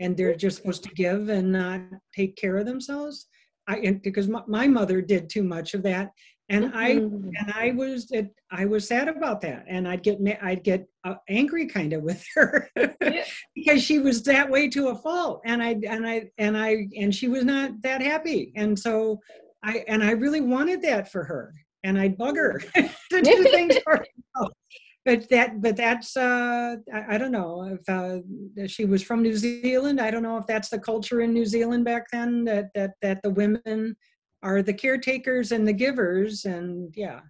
And 0.00 0.16
they're 0.16 0.34
just 0.34 0.58
supposed 0.58 0.82
to 0.84 0.94
give 0.94 1.28
and 1.28 1.52
not 1.52 1.80
take 2.14 2.36
care 2.36 2.56
of 2.56 2.66
themselves. 2.66 3.26
I 3.68 3.98
because 4.02 4.28
my, 4.28 4.42
my 4.46 4.66
mother 4.66 5.00
did 5.00 5.28
too 5.28 5.42
much 5.42 5.74
of 5.74 5.82
that. 5.82 6.10
And 6.48 6.72
i 6.76 6.96
mm-hmm. 6.96 7.28
and 7.36 7.52
i 7.52 7.72
was 7.72 8.10
it, 8.12 8.30
i 8.52 8.64
was 8.64 8.86
sad 8.86 9.08
about 9.08 9.40
that. 9.40 9.64
And 9.68 9.88
i'd 9.88 10.02
get 10.02 10.18
i'd 10.42 10.62
get 10.62 10.86
uh, 11.04 11.16
angry 11.28 11.66
kind 11.66 11.92
of 11.92 12.02
with 12.08 12.24
her 12.34 12.68
yeah. 12.76 13.24
because 13.54 13.82
she 13.82 13.98
was 13.98 14.22
that 14.24 14.48
way 14.48 14.68
to 14.68 14.88
a 14.88 14.94
fault. 14.94 15.42
And 15.44 15.62
i 15.62 15.76
and 15.88 16.06
i 16.06 16.30
and 16.38 16.56
i 16.56 16.86
and 16.96 17.14
she 17.14 17.28
was 17.28 17.44
not 17.44 17.82
that 17.82 18.00
happy. 18.00 18.52
And 18.56 18.78
so 18.78 19.20
i 19.64 19.84
and 19.88 20.04
i 20.04 20.12
really 20.12 20.40
wanted 20.40 20.82
that 20.82 21.10
for 21.10 21.24
her. 21.24 21.52
And 21.82 21.98
i'd 21.98 22.16
bug 22.16 22.36
her 22.36 22.62
to 22.76 23.22
do 23.22 23.44
things 23.44 23.76
for 23.84 23.96
herself 23.96 24.52
but 25.06 25.28
that 25.30 25.62
but 25.62 25.76
that's 25.76 26.16
uh 26.16 26.76
I, 26.92 27.14
I, 27.14 27.18
don't 27.18 27.30
know 27.30 27.78
if 27.78 27.88
uh, 27.88 28.66
she 28.66 28.84
was 28.84 29.02
from 29.02 29.22
new 29.22 29.36
zealand. 29.36 30.00
I 30.00 30.10
don't 30.10 30.24
know 30.24 30.36
if 30.36 30.46
that's 30.46 30.68
the 30.68 30.80
culture 30.80 31.20
in 31.20 31.32
new 31.32 31.46
zealand 31.46 31.84
back 31.84 32.06
then 32.12 32.44
that 32.44 32.66
that 32.74 32.94
that 33.00 33.22
the 33.22 33.30
women 33.30 33.96
are 34.42 34.62
the 34.62 34.74
caretakers 34.74 35.52
and 35.52 35.66
the 35.66 35.72
givers 35.72 36.44
and 36.44 36.92
yeah. 36.96 37.20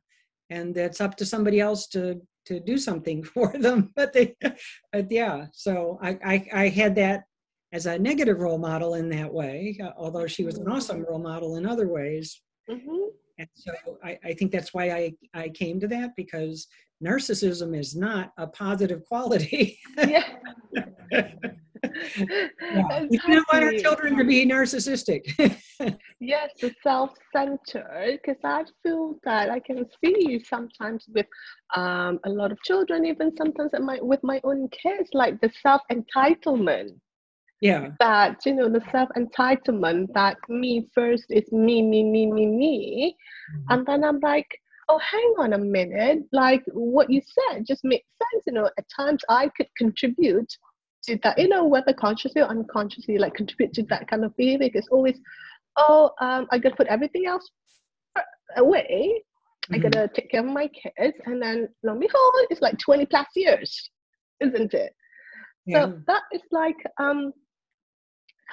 And 0.49 0.75
that's 0.75 1.00
up 1.00 1.16
to 1.16 1.26
somebody 1.26 1.61
else 1.61 1.87
to 1.88 2.21
to 2.47 2.59
do 2.61 2.78
something 2.78 3.23
for 3.35 3.52
them 3.52 3.92
but 3.95 4.12
they 4.12 4.35
but 4.92 5.12
yeah. 5.12 5.47
So 5.52 5.99
i 6.02 6.18
i, 6.25 6.49
I 6.64 6.68
had 6.68 6.95
that 6.97 7.25
as 7.73 7.85
a 7.85 7.99
negative 7.99 8.38
role 8.40 8.59
model 8.59 8.95
in 8.95 9.11
that 9.11 9.30
way 9.30 9.78
although 9.99 10.26
she 10.26 10.45
was 10.45 10.56
an 10.56 10.68
awesome 10.68 11.04
role 11.04 11.18
model 11.18 11.56
in 11.56 11.66
other 11.66 11.88
ways. 11.88 12.40
Mm-hmm. 12.71 13.11
And 13.38 13.49
so 13.55 13.73
I, 14.02 14.19
I 14.25 14.33
think 14.35 14.50
that's 14.52 14.73
why 14.73 14.90
i 14.90 15.12
i 15.35 15.49
came 15.49 15.78
to 15.81 15.88
that 15.88 16.11
because 16.16 16.66
narcissism 17.05 17.78
is 17.78 17.95
not 17.95 18.33
a 18.38 18.47
positive 18.47 19.05
quality. 19.05 19.78
yeah. 19.99 20.25
yeah. 21.12 21.28
We 23.11 23.19
don't 23.19 23.47
want 23.52 23.64
our 23.64 23.73
children 23.73 24.16
to 24.16 24.25
be 24.25 24.47
narcissistic. 24.47 25.23
yes, 26.21 26.50
the 26.61 26.75
self-centered, 26.83 28.19
because 28.25 28.40
I 28.43 28.64
feel 28.83 29.16
that 29.25 29.50
I 29.50 29.61
can 29.61 29.87
see 30.02 30.43
sometimes 30.43 31.05
with 31.14 31.26
um, 31.76 32.19
a 32.25 32.31
lot 32.31 32.50
of 32.50 32.59
children, 32.64 33.05
even 33.05 33.33
sometimes 33.37 33.71
my, 33.78 33.99
with 34.00 34.21
my 34.23 34.40
own 34.43 34.69
kids, 34.69 35.11
like 35.12 35.40
the 35.40 35.50
self-entitlement. 35.62 36.99
Yeah. 37.60 37.90
That, 38.00 38.44
you 38.44 38.54
know, 38.54 38.68
the 38.68 38.82
self-entitlement 38.92 40.12
that 40.14 40.36
me 40.48 40.88
first 40.95 41.25
is 41.30 41.50
me, 41.52 41.82
me, 41.82 42.04
me, 42.04 42.26
me, 42.26 42.47
me. 42.47 43.16
Mm-hmm. 43.50 43.73
And 43.73 43.86
then 43.86 44.04
I'm 44.04 44.21
like, 44.21 44.49
oh, 44.88 44.99
hang 44.99 45.34
on 45.38 45.52
a 45.52 45.58
minute, 45.58 46.21
like 46.32 46.62
what 46.73 47.10
you 47.10 47.21
said 47.21 47.66
just 47.66 47.84
makes 47.84 48.06
sense. 48.32 48.45
You 48.47 48.52
know, 48.52 48.71
at 48.78 48.84
times 48.95 49.23
I 49.28 49.50
could 49.56 49.69
contribute 49.76 50.52
to 51.04 51.19
that, 51.23 51.38
you 51.38 51.49
know, 51.49 51.64
whether 51.64 51.92
consciously 51.92 52.42
or 52.42 52.49
unconsciously, 52.49 53.19
like 53.19 53.34
contribute 53.34 53.73
to 53.75 53.82
that 53.84 54.08
kind 54.08 54.25
of 54.25 54.36
behavior. 54.36 54.71
It's 54.75 54.88
always, 54.88 55.19
oh, 55.76 56.10
um, 56.21 56.47
I 56.50 56.58
gotta 56.58 56.76
put 56.76 56.86
everything 56.86 57.26
else 57.26 57.49
away. 58.56 59.23
Mm-hmm. 59.71 59.75
I 59.75 59.78
gotta 59.78 60.10
take 60.14 60.30
care 60.30 60.40
of 60.40 60.47
my 60.47 60.69
kids, 60.69 61.16
and 61.25 61.42
then 61.42 61.69
lo 61.82 61.92
and 61.92 62.00
behold, 62.00 62.47
it's 62.50 62.62
like 62.62 62.78
20 62.78 63.06
plus 63.06 63.26
years, 63.34 63.90
isn't 64.40 64.75
it? 64.75 64.92
Yeah. 65.64 65.86
So 65.86 66.00
that 66.06 66.23
is 66.32 66.42
like 66.52 66.76
um 67.00 67.32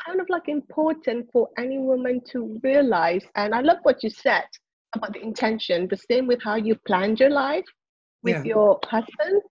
kind 0.05 0.19
of 0.19 0.27
like 0.29 0.47
important 0.47 1.29
for 1.31 1.49
any 1.57 1.77
woman 1.77 2.21
to 2.31 2.59
realize. 2.63 3.23
And 3.35 3.53
I 3.53 3.61
love 3.61 3.77
what 3.83 4.03
you 4.03 4.09
said 4.09 4.45
about 4.95 5.13
the 5.13 5.21
intention. 5.21 5.87
The 5.87 5.97
same 5.97 6.27
with 6.27 6.41
how 6.43 6.55
you 6.55 6.75
planned 6.87 7.19
your 7.19 7.29
life 7.29 7.65
with 8.23 8.45
yeah. 8.45 8.55
your 8.55 8.79
husband. 8.85 9.41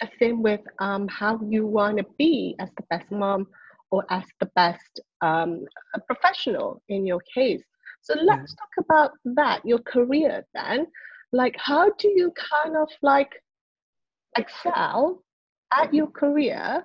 The 0.00 0.08
same 0.18 0.42
with 0.42 0.60
um, 0.78 1.08
how 1.08 1.38
you 1.46 1.66
want 1.66 1.98
to 1.98 2.06
be 2.18 2.56
as 2.58 2.70
the 2.76 2.84
best 2.90 3.10
mom 3.10 3.46
or 3.90 4.04
as 4.10 4.24
the 4.40 4.46
best 4.56 5.00
um, 5.20 5.64
professional 6.06 6.82
in 6.88 7.06
your 7.06 7.20
case. 7.34 7.62
So 8.02 8.14
let's 8.14 8.54
yeah. 8.54 8.56
talk 8.60 8.84
about 8.84 9.10
that, 9.36 9.64
your 9.64 9.80
career 9.80 10.46
then. 10.54 10.86
Like, 11.32 11.54
how 11.58 11.90
do 11.98 12.08
you 12.08 12.32
kind 12.62 12.76
of 12.76 12.88
like 13.02 13.30
excel 14.36 15.22
at 15.72 15.92
your 15.92 16.08
career 16.08 16.84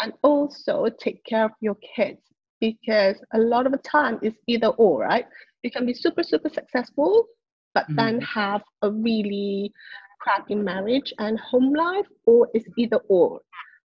and 0.00 0.12
also 0.22 0.88
take 0.98 1.24
care 1.24 1.44
of 1.44 1.52
your 1.60 1.76
kids? 1.96 2.20
Because 2.60 3.16
a 3.34 3.38
lot 3.38 3.66
of 3.66 3.72
the 3.72 3.78
time 3.78 4.18
it's 4.22 4.38
either 4.46 4.68
or, 4.68 5.00
right? 5.00 5.26
you 5.66 5.70
can 5.70 5.84
be 5.84 5.94
super 5.94 6.22
super 6.22 6.48
successful 6.48 7.26
but 7.74 7.84
mm-hmm. 7.84 7.96
then 7.96 8.20
have 8.20 8.62
a 8.82 8.90
really 8.90 9.72
crappy 10.20 10.54
marriage 10.54 11.12
and 11.18 11.38
home 11.40 11.74
life 11.74 12.06
or 12.26 12.48
it's 12.54 12.68
either 12.78 13.00
or 13.08 13.40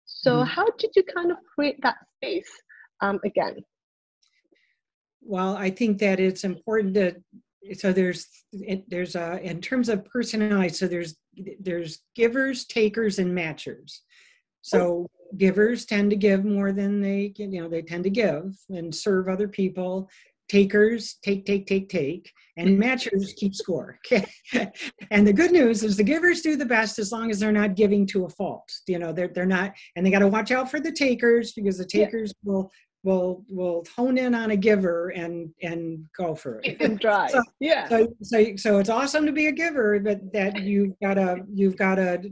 so 0.06 0.32
mm-hmm. 0.32 0.50
how 0.56 0.66
did 0.78 0.92
you 0.96 1.04
kind 1.16 1.32
of 1.32 1.38
create 1.56 1.80
that 1.82 1.96
space 2.18 2.52
um, 3.02 3.18
again 3.24 3.56
well 5.22 5.56
i 5.56 5.70
think 5.70 5.98
that 5.98 6.20
it's 6.20 6.44
important 6.44 6.94
to 6.94 7.16
so 7.74 7.94
there's 7.94 8.28
there's 8.88 9.16
a 9.16 9.40
in 9.42 9.62
terms 9.62 9.88
of 9.90 10.04
personality 10.06 10.70
so 10.70 10.86
there's 10.88 11.16
there's 11.60 12.00
givers 12.16 12.66
takers 12.66 13.20
and 13.20 13.32
matchers 13.32 14.00
so 14.62 14.80
oh. 14.80 15.10
givers 15.38 15.86
tend 15.86 16.10
to 16.10 16.16
give 16.16 16.46
more 16.46 16.72
than 16.72 17.02
they 17.02 17.30
can, 17.30 17.52
you 17.52 17.62
know 17.62 17.70
they 17.70 17.82
tend 17.82 18.04
to 18.04 18.10
give 18.10 18.56
and 18.70 18.94
serve 18.94 19.28
other 19.28 19.48
people. 19.48 20.10
Takers 20.50 21.18
take 21.24 21.46
take 21.46 21.68
take 21.68 21.90
take. 21.90 22.32
And 22.58 22.78
matchers 22.78 23.34
keep 23.38 23.56
score 23.56 23.98
and 25.12 25.26
the 25.26 25.32
good 25.32 25.52
news 25.52 25.82
is 25.82 25.96
the 25.96 26.04
givers 26.04 26.42
do 26.42 26.58
the 26.58 26.66
best 26.66 27.00
as 27.00 27.10
long 27.10 27.32
as 27.32 27.40
they're 27.40 27.54
not 27.54 27.76
giving 27.76 28.06
to 28.08 28.26
a 28.26 28.30
fault. 28.30 28.70
You 28.86 29.00
know 29.00 29.14
they're, 29.14 29.30
they're 29.30 29.46
not 29.46 29.74
and 29.96 30.06
they 30.06 30.12
got 30.12 30.20
to 30.20 30.28
watch 30.28 30.52
out 30.52 30.70
for 30.70 30.82
the 30.82 30.92
takers 30.92 31.54
because 31.54 31.78
the 31.78 31.86
takers 31.86 32.34
yeah. 32.44 32.52
will 32.52 32.72
will 33.04 33.46
will 33.48 33.86
hone 33.96 34.18
in 34.18 34.36
on 34.36 34.52
a 34.52 34.58
giver 34.58 35.10
and 35.10 35.50
and 35.64 36.06
go 36.18 36.36
for 36.36 36.60
it. 36.64 36.82
And 36.82 37.00
drive 37.00 37.32
so, 37.32 37.42
yeah. 37.60 37.88
so, 37.88 38.08
so 38.22 38.56
so 38.58 38.80
it's 38.80 38.90
awesome 38.90 39.26
to 39.26 39.32
be 39.32 39.48
a 39.48 39.52
giver 39.52 40.00
but 40.00 40.20
that 40.34 40.62
you've 40.62 41.00
got 41.02 41.14
to 41.14 41.38
you've 41.54 41.78
got 41.78 41.96
to 41.96 42.30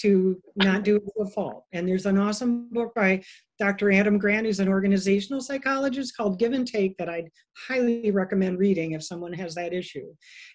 to 0.00 0.40
not 0.56 0.84
do 0.84 0.96
it 0.96 1.04
to 1.04 1.22
a 1.22 1.26
fault. 1.30 1.64
And 1.72 1.88
there's 1.88 2.06
an 2.06 2.18
awesome 2.18 2.68
book 2.70 2.94
by 2.94 3.22
dr 3.58 3.90
adam 3.92 4.18
grant 4.18 4.46
who's 4.46 4.60
an 4.60 4.68
organizational 4.68 5.40
psychologist 5.40 6.16
called 6.16 6.40
give 6.40 6.52
and 6.52 6.66
take 6.66 6.96
that 6.98 7.08
i'd 7.08 7.30
highly 7.68 8.10
recommend 8.10 8.58
reading 8.58 8.92
if 8.92 9.02
someone 9.02 9.32
has 9.32 9.54
that 9.54 9.72
issue. 9.72 10.06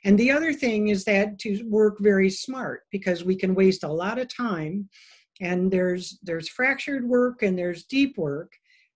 And 0.06 0.18
the 0.18 0.32
other 0.32 0.54
thing 0.54 0.88
is 0.88 1.04
that 1.06 1.38
to 1.40 1.64
work 1.68 1.98
very 2.00 2.30
smart 2.30 2.84
because 2.92 3.24
we 3.26 3.36
can 3.36 3.56
waste 3.56 3.84
a 3.84 3.92
lot 3.92 4.20
of 4.20 4.34
time 4.34 4.88
and 5.42 5.70
there's 5.70 6.18
there's 6.24 6.48
fractured 6.48 7.06
work 7.08 7.42
and 7.42 7.58
there's 7.58 7.84
deep 7.84 8.18
work 8.18 8.52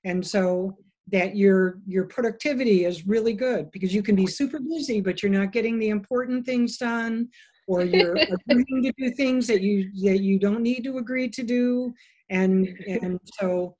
and 0.06 0.26
so 0.26 0.78
that 1.12 1.36
your 1.36 1.80
your 1.86 2.06
productivity 2.06 2.86
is 2.86 3.06
really 3.06 3.34
good 3.34 3.70
because 3.72 3.94
you 3.94 4.02
can 4.02 4.16
be 4.16 4.26
super 4.26 4.60
busy 4.60 5.02
but 5.02 5.22
you're 5.22 5.32
not 5.32 5.52
getting 5.52 5.78
the 5.78 5.90
important 5.90 6.46
things 6.46 6.78
done 6.78 7.28
or 7.68 7.84
you're 7.84 8.16
agreeing 8.50 8.84
to 8.84 8.94
do 8.98 9.12
things 9.12 9.48
that 9.48 9.62
you 9.62 9.90
that 10.04 10.22
you 10.22 10.40
don't 10.40 10.62
need 10.62 10.84
to 10.84 10.98
agree 10.98 11.30
to 11.30 11.44
do. 11.44 11.94
And 12.30 12.68
and 12.88 13.20
so 13.40 13.76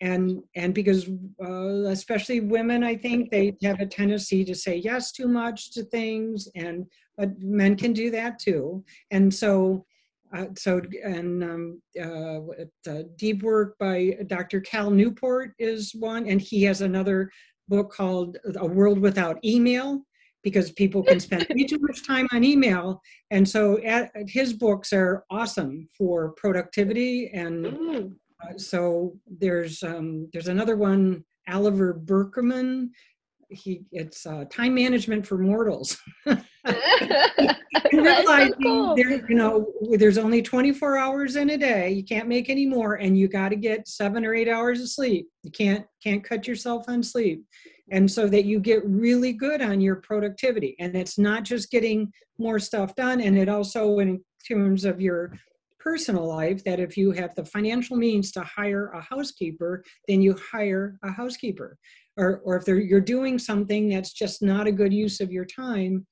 and 0.00 0.40
and 0.54 0.72
because 0.74 1.08
uh, 1.44 1.88
especially 1.88 2.38
women 2.38 2.84
i 2.84 2.94
think 2.94 3.32
they 3.32 3.56
have 3.64 3.80
a 3.80 3.86
tendency 3.86 4.44
to 4.44 4.54
say 4.54 4.76
yes 4.76 5.10
too 5.10 5.26
much 5.26 5.72
to 5.72 5.82
things 5.82 6.46
and 6.54 6.86
but 7.18 7.36
men 7.40 7.76
can 7.76 7.92
do 7.92 8.10
that 8.12 8.38
too. 8.38 8.84
And 9.10 9.34
so 9.34 9.84
uh, 10.34 10.46
so, 10.56 10.80
and 11.04 11.42
um, 11.44 11.82
uh, 12.00 12.40
uh, 12.90 13.02
deep 13.16 13.42
work 13.42 13.76
by 13.78 14.16
Dr. 14.26 14.60
Cal 14.60 14.90
Newport 14.90 15.52
is 15.58 15.94
one, 15.94 16.26
and 16.28 16.40
he 16.40 16.62
has 16.64 16.80
another 16.82 17.30
book 17.68 17.92
called 17.92 18.38
A 18.56 18.66
World 18.66 18.98
Without 18.98 19.38
Email. 19.44 20.02
because 20.44 20.70
people 20.70 21.02
can 21.02 21.18
spend 21.20 21.44
way 21.50 21.64
too 21.64 21.80
much 21.80 22.06
time 22.06 22.26
on 22.32 22.44
email. 22.44 23.02
And 23.32 23.46
so 23.46 23.78
at, 23.82 24.12
his 24.28 24.52
books 24.52 24.92
are 24.92 25.24
awesome 25.30 25.88
for 25.98 26.30
productivity. 26.36 27.28
And 27.34 27.66
Mm. 27.66 28.14
uh, 28.44 28.56
so 28.56 29.18
there's 29.26 29.82
um, 29.82 30.28
there's 30.32 30.46
another 30.48 30.76
one, 30.76 31.24
Oliver 31.48 31.92
Burkeman. 31.92 32.92
He 33.50 33.82
it's 33.92 34.26
uh, 34.26 34.44
time 34.50 34.74
management 34.74 35.26
for 35.26 35.38
mortals. 35.38 35.96
That's 36.64 37.90
so 37.90 38.02
realizing 38.02 38.54
cool. 38.62 38.94
there, 38.94 39.26
you 39.28 39.34
know, 39.34 39.72
there's 39.92 40.18
only 40.18 40.42
24 40.42 40.98
hours 40.98 41.36
in 41.36 41.50
a 41.50 41.56
day. 41.56 41.90
You 41.90 42.04
can't 42.04 42.28
make 42.28 42.50
any 42.50 42.66
more, 42.66 42.96
and 42.96 43.18
you 43.18 43.28
got 43.28 43.48
to 43.50 43.56
get 43.56 43.88
seven 43.88 44.24
or 44.24 44.34
eight 44.34 44.48
hours 44.48 44.80
of 44.80 44.90
sleep. 44.90 45.28
You 45.42 45.50
can't 45.50 45.86
can't 46.02 46.22
cut 46.22 46.46
yourself 46.46 46.84
on 46.88 47.02
sleep, 47.02 47.44
and 47.90 48.10
so 48.10 48.28
that 48.28 48.44
you 48.44 48.60
get 48.60 48.84
really 48.84 49.32
good 49.32 49.62
on 49.62 49.80
your 49.80 49.96
productivity. 49.96 50.76
And 50.78 50.94
it's 50.94 51.18
not 51.18 51.44
just 51.44 51.70
getting 51.70 52.12
more 52.38 52.58
stuff 52.58 52.94
done, 52.94 53.20
and 53.20 53.38
it 53.38 53.48
also 53.48 53.98
in 53.98 54.22
terms 54.46 54.84
of 54.84 55.00
your 55.00 55.32
personal 55.78 56.26
life 56.26 56.62
that 56.64 56.80
if 56.80 56.96
you 56.96 57.12
have 57.12 57.34
the 57.34 57.44
financial 57.44 57.96
means 57.96 58.30
to 58.32 58.40
hire 58.42 58.88
a 58.88 59.00
housekeeper, 59.00 59.82
then 60.06 60.20
you 60.20 60.36
hire 60.52 60.98
a 61.02 61.10
housekeeper. 61.10 61.78
Or, 62.18 62.42
or 62.44 62.56
if 62.56 62.64
they're, 62.64 62.80
you're 62.80 63.00
doing 63.00 63.38
something 63.38 63.88
that's 63.88 64.12
just 64.12 64.42
not 64.42 64.66
a 64.66 64.72
good 64.72 64.92
use 64.92 65.20
of 65.20 65.30
your 65.32 65.44
time, 65.44 66.04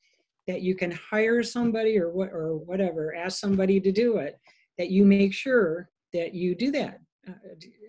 that 0.46 0.62
you 0.62 0.74
can 0.74 0.92
hire 0.92 1.42
somebody 1.42 1.98
or 1.98 2.10
what 2.10 2.30
or 2.32 2.56
whatever 2.56 3.14
ask 3.14 3.38
somebody 3.38 3.80
to 3.80 3.92
do 3.92 4.18
it 4.18 4.38
that 4.78 4.90
you 4.90 5.04
make 5.04 5.34
sure 5.34 5.88
that 6.12 6.34
you 6.34 6.54
do 6.54 6.70
that. 6.70 6.98
Uh, 7.28 7.32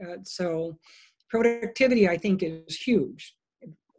uh, 0.05 0.15
so 0.23 0.77
productivity 1.29 2.07
i 2.09 2.17
think 2.17 2.41
is 2.41 2.75
huge. 2.77 3.35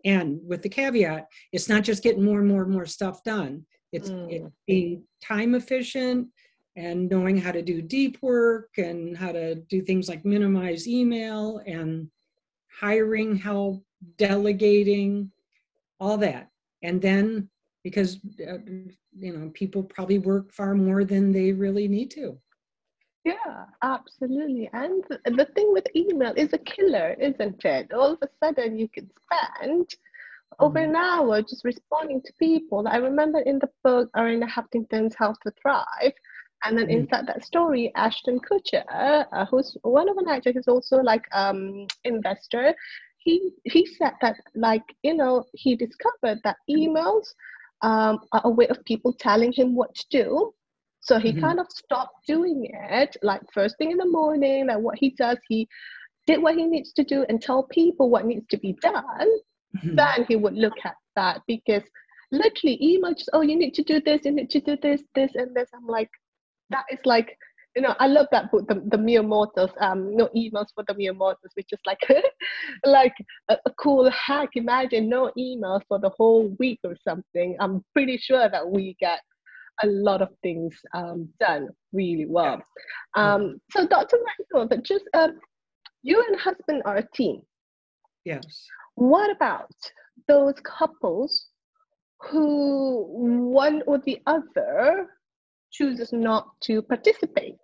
And 0.04 0.40
with 0.44 0.62
the 0.62 0.68
caveat 0.68 1.26
it's 1.52 1.68
not 1.68 1.84
just 1.84 2.02
getting 2.02 2.24
more 2.24 2.40
and 2.40 2.48
more 2.48 2.62
and 2.62 2.72
more 2.72 2.86
stuff 2.86 3.22
done. 3.22 3.64
It's 3.92 4.10
Mm. 4.10 4.32
it 4.32 4.52
being 4.66 5.04
time 5.22 5.54
efficient 5.54 6.28
and 6.76 7.08
knowing 7.10 7.36
how 7.36 7.52
to 7.52 7.62
do 7.62 7.80
deep 7.82 8.18
work 8.22 8.70
and 8.78 9.16
how 9.16 9.32
to 9.32 9.54
do 9.54 9.82
things 9.82 10.08
like 10.08 10.24
minimize 10.24 10.88
email 10.88 11.60
and 11.66 12.08
hiring 12.80 13.36
help 13.36 13.84
delegating 14.16 15.30
all 16.00 16.16
that 16.18 16.48
and 16.82 17.00
then 17.02 17.48
because 17.84 18.16
uh, 18.48 18.58
you 19.18 19.32
know 19.36 19.50
people 19.54 19.82
probably 19.82 20.18
work 20.18 20.52
far 20.52 20.74
more 20.74 21.04
than 21.04 21.32
they 21.32 21.52
really 21.52 21.88
need 21.88 22.10
to 22.10 22.38
Yeah, 23.24 23.66
absolutely. 23.82 24.70
And 24.72 25.04
the 25.24 25.46
thing 25.54 25.72
with 25.72 25.86
email 25.94 26.32
is 26.36 26.52
a 26.52 26.58
killer, 26.58 27.14
isn't 27.20 27.64
it? 27.64 27.92
All 27.92 28.12
of 28.14 28.18
a 28.22 28.28
sudden, 28.40 28.78
you 28.78 28.88
can 28.88 29.10
spend 29.24 29.88
over 30.60 30.78
an 30.78 30.96
hour 30.96 31.42
just 31.42 31.64
responding 31.64 32.22
to 32.22 32.32
people. 32.38 32.86
I 32.88 32.96
remember 32.96 33.40
in 33.40 33.58
the 33.58 33.68
book, 33.84 34.08
Arianna 34.16 34.48
Huffington's 34.48 35.14
How 35.18 35.34
to 35.42 35.52
Thrive, 35.60 36.14
and 36.64 36.76
then 36.78 36.86
Mhm. 36.86 36.96
inside 36.96 37.26
that 37.26 37.44
story, 37.44 37.92
Ashton 37.94 38.38
Kutcher, 38.40 38.84
uh, 39.32 39.44
who's 39.50 39.76
one 39.82 40.08
of 40.08 40.16
an 40.16 40.28
actor, 40.28 40.52
who's 40.52 40.68
also 40.68 40.96
like 41.12 41.24
um 41.32 41.86
investor. 42.04 42.74
He 43.18 43.50
he 43.64 43.84
said 43.86 44.12
that 44.22 44.36
like 44.54 44.84
you 45.02 45.14
know 45.14 45.44
he 45.52 45.76
discovered 45.76 46.40
that 46.44 46.56
emails 46.70 47.26
um, 47.82 48.18
are 48.32 48.42
a 48.44 48.50
way 48.50 48.66
of 48.68 48.84
people 48.84 49.12
telling 49.12 49.52
him 49.52 49.74
what 49.74 49.94
to 49.94 50.04
do. 50.10 50.52
So 51.00 51.18
he 51.18 51.32
Mhm. 51.32 51.40
kind 51.40 51.60
of 51.60 51.66
stopped 51.70 52.26
doing 52.26 52.68
it 52.72 53.16
like 53.22 53.40
first 53.52 53.76
thing 53.78 53.90
in 53.92 53.98
the 53.98 54.06
morning. 54.06 54.66
Like 54.66 54.78
what 54.78 54.98
he 54.98 55.10
does, 55.10 55.38
he 55.48 55.68
did 56.26 56.42
what 56.42 56.56
he 56.56 56.64
needs 56.66 56.92
to 56.94 57.04
do 57.04 57.24
and 57.28 57.40
tell 57.40 57.62
people 57.64 58.10
what 58.10 58.26
needs 58.26 58.46
to 58.50 58.58
be 58.58 58.74
done. 58.82 59.28
Mhm. 59.74 59.96
Then 59.96 60.24
he 60.28 60.36
would 60.36 60.54
look 60.54 60.74
at 60.84 60.96
that 61.16 61.42
because 61.46 61.82
literally 62.30 62.78
email 62.82 63.14
just 63.14 63.30
oh 63.32 63.40
you 63.42 63.56
need 63.56 63.74
to 63.74 63.82
do 63.82 64.00
this, 64.00 64.24
you 64.24 64.32
need 64.32 64.50
to 64.50 64.60
do 64.60 64.76
this, 64.82 65.02
this 65.14 65.34
and 65.34 65.54
this. 65.54 65.70
I'm 65.74 65.86
like, 65.86 66.10
that 66.70 66.84
is 66.90 66.98
like 67.04 67.36
you 67.78 67.82
know, 67.82 67.94
I 68.00 68.08
love 68.08 68.26
that 68.32 68.50
book, 68.50 68.66
the, 68.66 68.82
the 68.90 68.98
mere 68.98 69.22
mortals, 69.22 69.70
um, 69.80 70.16
no 70.16 70.28
emails 70.36 70.66
for 70.74 70.82
the 70.88 70.94
mere 70.94 71.14
mortals, 71.14 71.52
which 71.54 71.68
is 71.70 71.78
like 71.86 72.00
like 72.84 73.14
a, 73.48 73.56
a 73.66 73.70
cool 73.78 74.10
hack. 74.10 74.48
Imagine 74.56 75.08
no 75.08 75.30
emails 75.38 75.82
for 75.86 76.00
the 76.00 76.10
whole 76.16 76.56
week 76.58 76.80
or 76.82 76.96
something. 77.06 77.56
I'm 77.60 77.84
pretty 77.92 78.18
sure 78.18 78.48
that 78.48 78.68
we 78.68 78.96
get 78.98 79.20
a 79.84 79.86
lot 79.86 80.22
of 80.22 80.30
things 80.42 80.74
um, 80.92 81.28
done 81.38 81.68
really 81.92 82.26
well. 82.26 82.60
Um, 83.14 83.60
so, 83.70 83.86
Dr. 83.86 84.16
Randall, 84.26 84.68
but 84.68 84.84
just 84.84 85.04
um, 85.14 85.38
you 86.02 86.20
and 86.26 86.36
husband 86.36 86.82
are 86.84 86.96
a 86.96 87.08
team. 87.14 87.42
yes 88.24 88.66
What 88.96 89.30
about 89.30 89.70
those 90.26 90.54
couples 90.64 91.46
who 92.22 93.06
one 93.52 93.82
or 93.86 93.98
the 93.98 94.18
other 94.26 95.06
chooses 95.78 96.12
not 96.12 96.48
to 96.62 96.82
participate? 96.82 97.56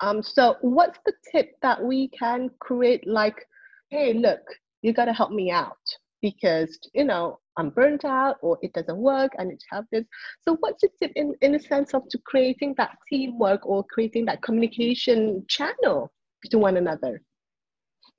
Um, 0.00 0.22
so, 0.22 0.56
what's 0.60 0.98
the 1.06 1.14
tip 1.30 1.52
that 1.62 1.82
we 1.82 2.08
can 2.08 2.50
create? 2.60 3.06
Like, 3.06 3.46
hey, 3.90 4.12
look, 4.12 4.40
you 4.82 4.92
got 4.92 5.06
to 5.06 5.12
help 5.12 5.30
me 5.30 5.50
out 5.50 5.78
because 6.20 6.78
you 6.92 7.04
know 7.04 7.38
I'm 7.56 7.70
burnt 7.70 8.04
out 8.04 8.36
or 8.42 8.58
it 8.62 8.72
doesn't 8.72 8.98
work. 8.98 9.32
I 9.38 9.44
need 9.44 9.60
to 9.60 9.66
have 9.70 9.84
this. 9.92 10.04
So, 10.42 10.56
what's 10.60 10.82
the 10.82 10.90
tip 11.00 11.12
in 11.16 11.34
in 11.40 11.52
the 11.52 11.60
sense 11.60 11.94
of 11.94 12.08
to 12.10 12.18
creating 12.26 12.74
that 12.78 12.96
teamwork 13.08 13.66
or 13.66 13.84
creating 13.84 14.26
that 14.26 14.42
communication 14.42 15.44
channel 15.48 16.12
to 16.50 16.58
one 16.58 16.76
another? 16.76 17.22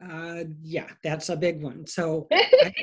uh, 0.10 0.43
yeah 0.62 0.88
that's 1.04 1.30
a 1.30 1.36
big 1.36 1.62
one 1.62 1.86
so 1.86 2.28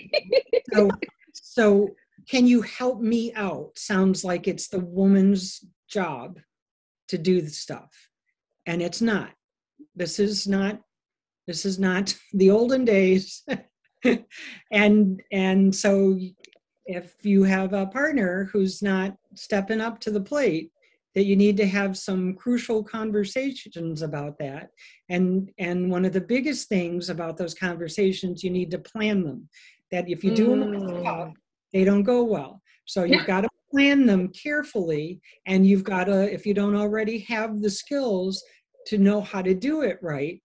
so 0.73 0.91
so 1.33 1.89
can 2.29 2.47
you 2.47 2.63
help 2.63 3.01
me 3.01 3.33
out 3.35 3.71
sounds 3.77 4.25
like 4.25 4.47
it's 4.47 4.69
the 4.69 4.79
woman's 4.79 5.65
job 5.91 6.39
to 7.09 7.19
do 7.19 7.41
the 7.43 7.51
stuff. 7.51 7.91
And 8.67 8.81
it's 8.81 9.03
not. 9.03 9.31
This 9.95 10.19
is 10.19 10.47
not 10.47 10.81
this 11.47 11.65
is 11.65 11.79
not 11.79 12.15
the 12.33 12.51
olden 12.51 12.85
days. 12.85 13.45
And 14.71 15.23
and 15.31 15.75
so 15.75 16.19
if 16.87 17.15
you 17.23 17.43
have 17.43 17.75
a 17.75 17.87
partner 17.87 18.49
who's 18.51 18.81
not 18.81 19.15
stepping 19.35 19.83
up 19.83 20.01
to 20.01 20.11
the 20.11 20.23
plate 20.23 20.71
that 21.15 21.25
you 21.25 21.37
need 21.37 21.57
to 21.57 21.67
have 21.67 21.99
some 21.99 22.35
crucial 22.35 22.83
conversations 22.83 24.01
about 24.03 24.39
that. 24.39 24.71
And 25.09 25.51
and 25.59 25.91
one 25.91 26.05
of 26.05 26.13
the 26.15 26.21
biggest 26.21 26.69
things 26.69 27.11
about 27.11 27.37
those 27.37 27.53
conversations 27.55 28.43
you 28.43 28.51
need 28.51 28.71
to 28.71 28.79
plan 28.79 29.23
them. 29.23 29.49
That 29.91 30.09
if 30.09 30.25
you 30.25 30.35
do 30.35 30.49
them 30.49 30.73
the 30.73 30.93
Mm. 30.93 31.35
they 31.73 31.85
don't 31.85 32.05
go 32.05 32.25
well. 32.25 32.63
So 32.87 33.05
you've 33.05 33.27
got 33.27 33.43
to 33.43 33.50
plan 33.71 34.07
them 34.07 34.29
carefully 34.29 35.21
and 35.47 35.67
you've 35.67 35.85
got 35.85 36.05
to 36.05 36.33
if 36.33 36.45
you 36.45 36.55
don't 36.55 36.77
already 36.77 37.19
have 37.21 37.61
the 37.61 37.71
skills 37.71 38.43
to 38.87 38.99
know 38.99 39.21
how 39.21 39.43
to 39.43 39.55
do 39.55 39.83
it 39.83 39.99
right 40.03 40.41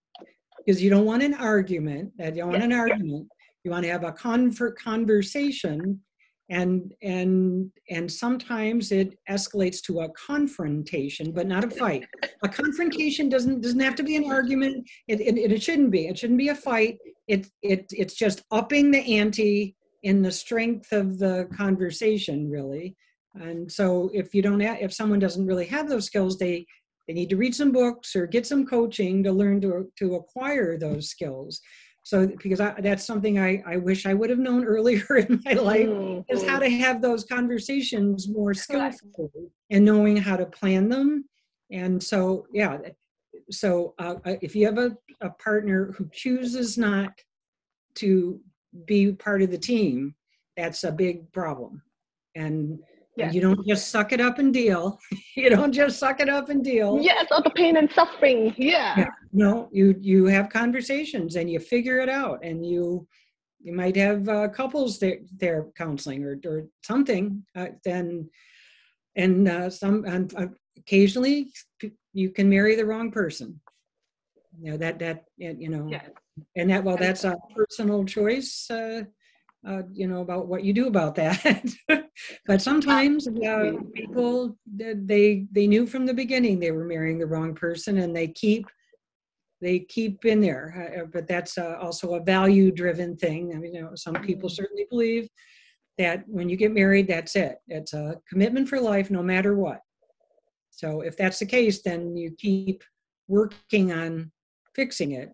because 0.66 0.82
you 0.82 0.90
don't 0.90 1.04
want 1.04 1.22
an 1.22 1.34
argument 1.34 2.12
that 2.18 2.34
you 2.34 2.42
don't 2.42 2.52
want 2.52 2.64
an 2.64 2.72
argument. 2.72 3.28
You 3.64 3.70
want 3.70 3.84
to 3.84 3.90
have 3.90 4.04
a 4.04 4.12
conver- 4.12 4.74
conversation 4.76 6.00
and 6.48 6.92
and 7.02 7.72
and 7.90 8.10
sometimes 8.10 8.92
it 8.92 9.18
escalates 9.28 9.82
to 9.82 10.00
a 10.00 10.08
confrontation 10.10 11.32
but 11.32 11.46
not 11.46 11.64
a 11.64 11.70
fight. 11.70 12.06
A 12.42 12.48
confrontation 12.48 13.28
doesn't 13.28 13.60
doesn't 13.60 13.80
have 13.80 13.96
to 13.96 14.02
be 14.02 14.16
an 14.16 14.30
argument. 14.30 14.88
It, 15.08 15.20
it, 15.20 15.36
it 15.38 15.62
shouldn't 15.62 15.90
be. 15.90 16.06
It 16.06 16.18
shouldn't 16.18 16.38
be 16.38 16.48
a 16.48 16.54
fight. 16.54 16.98
It, 17.26 17.48
it 17.62 17.86
it's 17.90 18.14
just 18.14 18.42
upping 18.52 18.90
the 18.90 19.18
ante 19.18 19.74
in 20.04 20.22
the 20.22 20.30
strength 20.30 20.92
of 20.92 21.18
the 21.18 21.48
conversation 21.56 22.48
really 22.48 22.94
and 23.40 23.70
so 23.70 24.10
if 24.12 24.34
you 24.34 24.42
don't 24.42 24.60
have, 24.60 24.78
if 24.80 24.92
someone 24.92 25.18
doesn't 25.18 25.46
really 25.46 25.66
have 25.66 25.88
those 25.88 26.06
skills 26.06 26.38
they 26.38 26.66
they 27.06 27.14
need 27.14 27.30
to 27.30 27.36
read 27.36 27.54
some 27.54 27.70
books 27.70 28.16
or 28.16 28.26
get 28.26 28.46
some 28.46 28.66
coaching 28.66 29.22
to 29.22 29.32
learn 29.32 29.60
to 29.60 29.90
to 29.98 30.16
acquire 30.16 30.78
those 30.78 31.08
skills. 31.08 31.60
So 32.02 32.28
because 32.28 32.60
I, 32.60 32.80
that's 32.80 33.04
something 33.04 33.38
I, 33.38 33.62
I 33.66 33.78
wish 33.78 34.06
i 34.06 34.14
would 34.14 34.30
have 34.30 34.38
known 34.38 34.64
earlier 34.74 35.04
in 35.16 35.40
my 35.44 35.52
life 35.52 36.24
is 36.28 36.44
how 36.44 36.58
to 36.58 36.70
have 36.70 37.02
those 37.02 37.24
conversations 37.24 38.28
more 38.28 38.54
skillfully 38.54 39.50
and 39.70 39.84
knowing 39.84 40.16
how 40.16 40.36
to 40.36 40.46
plan 40.46 40.88
them. 40.88 41.24
And 41.70 42.02
so 42.02 42.46
yeah 42.52 42.78
so 43.50 43.94
uh, 43.98 44.16
uh, 44.24 44.36
if 44.42 44.56
you 44.56 44.66
have 44.66 44.78
a, 44.78 44.96
a 45.20 45.30
partner 45.30 45.92
who 45.96 46.08
chooses 46.12 46.76
not 46.76 47.12
to 47.94 48.40
be 48.86 49.12
part 49.12 49.42
of 49.42 49.50
the 49.50 49.58
team 49.58 50.14
that's 50.56 50.84
a 50.84 50.92
big 50.92 51.30
problem. 51.32 51.82
And 52.34 52.80
Yeah. 53.16 53.30
you 53.32 53.40
don't 53.40 53.66
just 53.66 53.88
suck 53.90 54.12
it 54.12 54.20
up 54.20 54.38
and 54.38 54.52
deal 54.52 54.98
you 55.36 55.48
don't 55.48 55.72
just 55.72 55.98
suck 55.98 56.20
it 56.20 56.28
up 56.28 56.50
and 56.50 56.62
deal 56.62 56.98
Yes, 57.00 57.26
all 57.30 57.42
the 57.42 57.50
pain 57.50 57.76
and 57.78 57.90
suffering. 57.92 58.54
Yeah. 58.58 58.94
yeah. 58.98 59.08
no 59.32 59.68
you 59.72 59.96
you 60.00 60.26
have 60.26 60.50
conversations 60.50 61.36
and 61.36 61.50
you 61.50 61.58
figure 61.58 61.98
it 61.98 62.08
out 62.10 62.44
and 62.44 62.64
you 62.66 63.06
you 63.60 63.72
might 63.72 63.96
have 63.96 64.28
uh, 64.28 64.48
couples 64.48 64.98
there 64.98 65.18
there 65.38 65.66
counseling 65.76 66.24
or, 66.24 66.38
or 66.46 66.66
something 66.84 67.42
uh, 67.56 67.68
then 67.84 68.28
and 69.16 69.48
uh, 69.48 69.70
some 69.70 70.04
and 70.04 70.34
uh, 70.36 70.46
occasionally 70.76 71.48
you 72.12 72.28
can 72.30 72.48
marry 72.50 72.74
the 72.76 72.84
wrong 72.84 73.10
person 73.10 73.58
you 74.60 74.70
know 74.70 74.76
that 74.76 74.98
that 74.98 75.24
you 75.38 75.68
know 75.70 75.88
Yes. 75.90 76.10
and 76.54 76.68
that 76.70 76.84
well 76.84 76.98
that's 76.98 77.24
a 77.24 77.34
personal 77.56 78.04
choice 78.04 78.70
uh, 78.70 79.02
uh, 79.66 79.82
you 79.92 80.06
know, 80.06 80.20
about 80.20 80.46
what 80.46 80.64
you 80.64 80.72
do 80.72 80.86
about 80.86 81.14
that. 81.16 81.64
but 82.46 82.62
sometimes 82.62 83.26
uh, 83.26 83.72
people 83.94 84.56
they 84.66 85.46
they 85.50 85.66
knew 85.66 85.86
from 85.86 86.06
the 86.06 86.14
beginning 86.14 86.60
they 86.60 86.70
were 86.70 86.84
marrying 86.84 87.18
the 87.18 87.26
wrong 87.26 87.54
person, 87.54 87.98
and 87.98 88.14
they 88.14 88.28
keep 88.28 88.66
they 89.60 89.80
keep 89.80 90.24
in 90.24 90.40
there. 90.40 90.94
Uh, 90.96 91.06
but 91.12 91.26
that's 91.26 91.58
uh, 91.58 91.76
also 91.80 92.14
a 92.14 92.22
value 92.22 92.70
driven 92.70 93.16
thing. 93.16 93.52
I 93.54 93.58
mean, 93.58 93.74
you 93.74 93.82
know, 93.82 93.92
some 93.94 94.14
people 94.14 94.48
mm-hmm. 94.48 94.54
certainly 94.54 94.86
believe 94.88 95.28
that 95.98 96.24
when 96.26 96.48
you 96.48 96.56
get 96.56 96.72
married, 96.72 97.08
that's 97.08 97.36
it. 97.36 97.56
It's 97.68 97.94
a 97.94 98.20
commitment 98.28 98.68
for 98.68 98.80
life, 98.80 99.10
no 99.10 99.22
matter 99.22 99.56
what. 99.56 99.80
So 100.70 101.00
if 101.00 101.16
that's 101.16 101.38
the 101.38 101.46
case, 101.46 101.82
then 101.82 102.16
you 102.16 102.32
keep 102.38 102.84
working 103.28 103.92
on 103.92 104.30
fixing 104.74 105.12
it, 105.12 105.30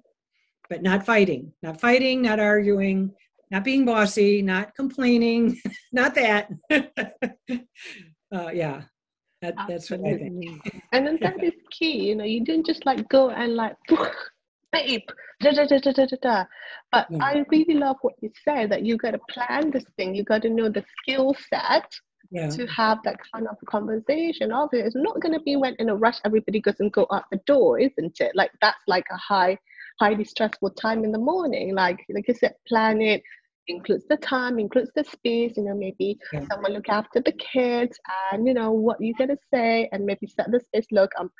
but 0.70 0.82
not 0.82 1.04
fighting, 1.04 1.52
not 1.62 1.80
fighting, 1.80 2.22
not 2.22 2.38
arguing, 2.38 3.12
not 3.52 3.64
being 3.64 3.84
bossy, 3.84 4.40
not 4.40 4.74
complaining, 4.74 5.60
not 5.92 6.14
that. 6.14 6.48
uh, 6.72 8.50
yeah, 8.52 8.82
that, 9.42 9.54
that's 9.68 9.90
what 9.90 10.00
I 10.00 10.16
think. 10.16 10.82
and 10.92 11.06
then 11.06 11.18
that 11.20 11.44
is 11.44 11.52
key. 11.70 12.08
You 12.08 12.16
know, 12.16 12.24
you 12.24 12.42
didn't 12.42 12.66
just 12.66 12.86
like 12.86 13.06
go 13.10 13.28
and 13.28 13.54
like, 13.54 13.76
babe, 14.72 15.02
da 15.42 15.52
da 15.52 15.66
da 15.66 15.78
da 15.78 15.92
da 15.92 16.06
da. 16.06 16.16
da. 16.22 16.44
But 16.90 17.06
yeah. 17.10 17.18
I 17.20 17.44
really 17.50 17.74
love 17.74 17.96
what 18.00 18.14
you 18.22 18.30
said 18.42 18.72
that 18.72 18.86
you 18.86 18.96
got 18.96 19.10
to 19.10 19.20
plan 19.28 19.70
this 19.70 19.84
thing. 19.98 20.14
You 20.14 20.24
got 20.24 20.42
to 20.42 20.48
know 20.50 20.70
the 20.70 20.84
skill 21.02 21.36
set. 21.52 21.86
Yeah. 22.30 22.48
to 22.48 22.66
have 22.68 22.98
that 23.04 23.16
kind 23.30 23.46
of 23.46 23.56
conversation. 23.66 24.52
Obviously, 24.52 24.86
it's 24.86 24.96
not 24.96 25.20
going 25.20 25.34
to 25.34 25.40
be 25.40 25.56
when 25.56 25.74
in 25.78 25.90
a 25.90 25.94
rush 25.94 26.16
everybody 26.24 26.60
goes 26.60 26.76
and 26.80 26.90
go 26.90 27.06
out 27.12 27.24
the 27.30 27.38
door, 27.44 27.78
isn't 27.78 28.20
it? 28.20 28.32
Like 28.34 28.52
that's 28.62 28.80
like 28.86 29.04
a 29.12 29.18
high, 29.18 29.58
highly 30.00 30.24
stressful 30.24 30.70
time 30.70 31.04
in 31.04 31.12
the 31.12 31.18
morning. 31.18 31.74
Like 31.74 31.98
like 32.08 32.24
I 32.30 32.32
said, 32.32 32.54
plan 32.66 33.02
it, 33.02 33.22
includes 33.68 34.04
the 34.08 34.16
time, 34.16 34.58
includes 34.58 34.90
the 34.94 35.04
space, 35.04 35.52
you 35.56 35.64
know, 35.64 35.74
maybe 35.74 36.18
yeah. 36.32 36.44
someone 36.50 36.72
look 36.72 36.88
after 36.88 37.20
the 37.20 37.32
kids 37.32 37.98
and, 38.32 38.46
you 38.46 38.54
know, 38.54 38.72
what 38.72 38.98
you're 39.00 39.16
going 39.16 39.30
to 39.30 39.38
say 39.52 39.88
and 39.92 40.04
maybe 40.04 40.26
set 40.26 40.50
the 40.50 40.60
space. 40.60 40.86
Look, 40.90 41.10
um, 41.18 41.30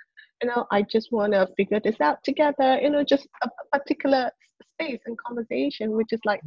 you 0.43 0.49
know, 0.49 0.67
I 0.71 0.83
just 0.83 1.13
want 1.13 1.33
to 1.33 1.49
figure 1.57 1.81
this 1.83 2.01
out 2.01 2.19
together, 2.25 2.79
you 2.81 2.91
know, 2.91 3.05
just 3.05 3.27
a, 3.43 3.49
a 3.75 3.79
particular 3.79 4.31
space 4.75 5.01
and 5.07 5.17
conversation, 5.19 5.93
which 5.93 6.13
is 6.13 6.21
like 6.25 6.41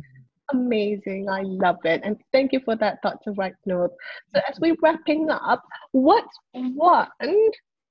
amazing. 0.53 1.27
I 1.29 1.41
love 1.43 1.77
it. 1.83 2.01
And 2.03 2.17
thank 2.31 2.53
you 2.53 2.61
for 2.63 2.75
that, 2.77 3.01
Dr. 3.01 3.33
Note. 3.65 3.91
So 4.33 4.41
as 4.49 4.59
we're 4.59 4.75
wrapping 4.81 5.29
up, 5.29 5.63
what's 5.91 6.37
one 6.53 7.07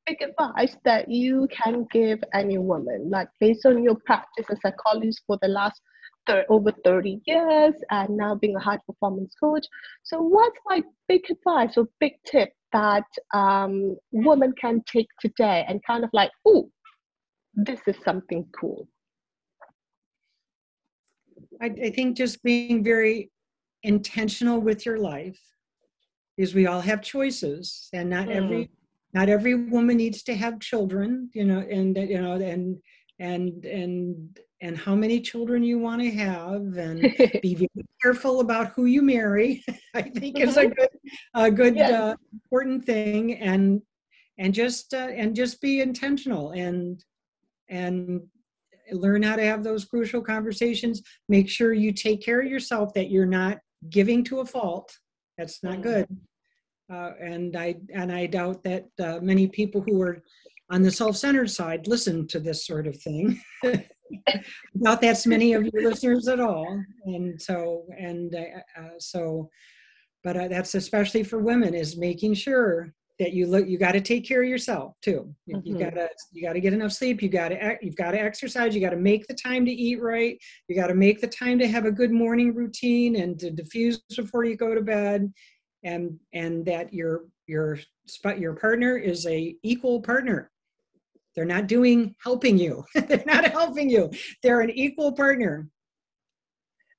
big 0.07 0.19
advice 0.21 0.77
that 0.85 1.11
you 1.11 1.49
can 1.51 1.87
give 1.91 2.23
any 2.35 2.59
woman, 2.59 3.09
like 3.11 3.29
based 3.41 3.65
on 3.67 3.83
your 3.83 3.97
practice 4.05 4.47
as 4.51 4.59
a 4.59 4.61
psychologist 4.61 5.23
for 5.27 5.39
the 5.41 5.49
last 5.49 5.81
thir- 6.27 6.47
over 6.49 6.73
30 6.85 7.21
years 7.27 7.75
and 7.91 8.17
now 8.17 8.35
being 8.35 8.57
a 8.57 8.61
high 8.61 8.79
performance 8.87 9.35
coach. 9.39 9.67
So, 10.03 10.21
what's 10.21 10.59
my 10.67 10.83
big 11.09 11.23
advice 11.31 11.77
or 11.77 11.89
big 12.01 12.13
tip 12.27 12.51
that 12.73 13.05
um, 13.33 13.97
women 14.13 14.53
can 14.61 14.83
take 14.87 15.09
today 15.21 15.65
and 15.69 15.81
kind 15.87 16.05
of 16.05 16.11
like, 16.13 16.31
oh, 16.47 16.71
this 17.55 17.81
is 17.87 17.97
something 18.05 18.47
cool? 18.59 18.89
I, 21.61 21.67
I 21.67 21.91
think 21.91 22.17
just 22.17 22.43
being 22.43 22.83
very 22.83 23.31
intentional 23.83 24.61
with 24.61 24.87
your 24.87 24.99
life 24.99 25.39
is 26.37 26.55
we 26.55 26.67
all 26.67 26.81
have 26.81 27.03
choices 27.03 27.89
and 27.93 28.11
not 28.11 28.29
mm. 28.29 28.35
every 28.35 28.71
not 29.13 29.29
every 29.29 29.55
woman 29.55 29.99
needs 29.99 30.23
to 30.25 30.35
have 30.35 30.59
children 30.59 31.31
you 31.35 31.45
know 31.45 31.61
and 31.71 31.97
you 31.97 32.21
know 32.21 32.33
and 32.33 32.79
and 33.19 33.65
and 33.65 34.41
and 34.61 34.79
how 34.79 34.95
many 34.95 35.21
children 35.21 35.63
you 35.63 35.79
want 35.79 36.01
to 36.01 36.11
have 36.11 36.77
and 36.77 37.01
be 37.43 37.55
very 37.55 37.87
careful 38.03 38.41
about 38.41 38.73
who 38.75 38.87
you 38.87 39.03
marry 39.03 39.63
i 39.95 40.03
think 40.03 40.39
is 40.41 40.57
a 40.57 40.65
mm-hmm. 40.65 40.73
good 40.73 40.89
a 41.35 41.51
good 41.51 41.77
yes. 41.77 41.93
uh, 41.93 42.15
important 42.33 42.85
thing 42.85 43.35
and 43.35 43.81
and 44.39 44.53
just 44.53 44.95
uh, 44.95 45.09
and 45.15 45.37
just 45.37 45.61
be 45.61 45.81
intentional 45.81 46.51
and 46.53 47.05
and 47.69 48.23
learn 48.93 49.23
how 49.23 49.37
to 49.37 49.45
have 49.45 49.63
those 49.63 49.85
crucial 49.85 50.21
conversations 50.21 51.03
make 51.29 51.49
sure 51.49 51.73
you 51.73 51.93
take 51.93 52.23
care 52.23 52.41
of 52.41 52.49
yourself 52.49 52.93
that 52.95 53.11
you're 53.11 53.27
not 53.27 53.59
giving 53.91 54.25
to 54.25 54.41
a 54.41 54.47
fault 54.47 54.93
that's 55.39 55.63
not 55.63 55.75
mm-hmm. 55.75 55.83
good 55.83 56.09
uh, 56.93 57.13
and 57.21 57.57
i 57.57 57.75
and 57.95 58.11
i 58.11 58.27
doubt 58.27 58.63
that 58.65 58.87
uh, 59.01 59.19
many 59.23 59.47
people 59.47 59.81
who 59.87 60.03
are 60.03 60.23
on 60.71 60.83
the 60.83 60.91
self-centered 60.91 61.51
side 61.51 61.87
listen 61.87 62.27
to 62.29 62.41
this 62.41 62.67
sort 62.67 62.87
of 62.87 62.97
thing. 63.01 63.41
Not 64.75 65.01
that's 65.01 65.27
many 65.27 65.55
of 65.55 65.67
your 65.67 65.91
listeners 65.91 66.29
at 66.29 66.41
all 66.41 66.83
and 67.05 67.41
so 67.41 67.85
and 67.99 68.35
uh, 68.35 68.81
uh, 68.81 68.91
so 68.99 69.49
but 70.23 70.37
uh, 70.37 70.49
that's 70.49 70.75
especially 70.75 71.23
for 71.23 71.39
women 71.39 71.75
is 71.75 71.97
making 71.97 72.35
sure 72.35 72.93
that 73.19 73.33
you 73.33 73.47
look 73.47 73.67
you 73.69 73.79
got 73.79 73.93
to 73.93 74.01
take 74.01 74.27
care 74.27 74.43
of 74.43 74.49
yourself 74.49 74.95
too. 75.01 75.33
You, 75.47 75.57
mm-hmm. 75.57 75.67
you 75.67 75.79
gotta 75.79 76.09
you 76.33 76.43
gotta 76.43 76.61
get 76.61 76.73
enough 76.73 76.93
sleep 76.93 77.23
you 77.23 77.29
gotta 77.29 77.77
you've 77.81 77.97
got 77.97 78.13
to 78.13 78.21
exercise 78.21 78.75
you 78.75 78.81
got 78.81 78.91
to 78.91 78.97
make 78.97 79.27
the 79.27 79.35
time 79.35 79.65
to 79.65 79.71
eat 79.71 80.01
right 80.03 80.37
you 80.69 80.75
got 80.75 80.89
to 80.89 80.95
make 80.95 81.21
the 81.21 81.29
time 81.29 81.59
to 81.61 81.69
have 81.69 81.85
a 81.85 81.93
good 81.93 82.11
morning 82.11 82.55
routine 82.55 83.17
and 83.17 83.39
to 83.39 83.51
diffuse 83.51 84.01
before 84.17 84.45
you 84.45 84.57
go 84.57 84.75
to 84.75 84.83
bed 84.83 85.33
and 85.85 86.19
and 86.33 86.67
that 86.67 86.93
your 86.93 87.25
your 87.47 87.79
spot 88.07 88.41
your 88.41 88.55
partner 88.55 88.97
is 88.97 89.27
a 89.27 89.55
equal 89.63 90.01
partner 90.01 90.51
they're 91.35 91.45
not 91.45 91.67
doing 91.67 92.15
helping 92.23 92.59
you. 92.59 92.85
They're 92.95 93.25
not 93.27 93.47
helping 93.47 93.91
you. 93.91 94.11
They're 94.43 94.61
an 94.61 94.71
equal 94.71 95.13
partner. 95.13 95.69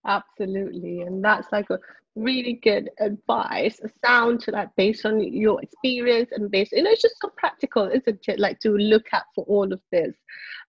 Absolutely. 0.06 1.02
And 1.02 1.24
that's 1.24 1.52
like 1.52 1.70
a 1.70 1.80
really 2.16 2.60
good 2.64 2.90
advice, 3.00 3.80
a 3.84 3.90
sound 4.06 4.40
to 4.42 4.52
that 4.52 4.76
based 4.78 5.06
on 5.06 5.22
your 5.22 5.62
experience 5.62 6.30
and 6.32 6.52
based, 6.52 6.72
you 6.72 6.84
know, 6.84 6.92
it's 6.92 7.02
just 7.02 7.16
so 7.22 7.30
practical, 7.38 7.88
isn't 7.88 8.28
it? 8.28 8.40
Like 8.40 8.60
to 8.62 8.72
look 8.72 9.06
at 9.14 9.24
for 9.34 9.46
all 9.46 9.72
of 9.72 9.82
this. 9.92 10.16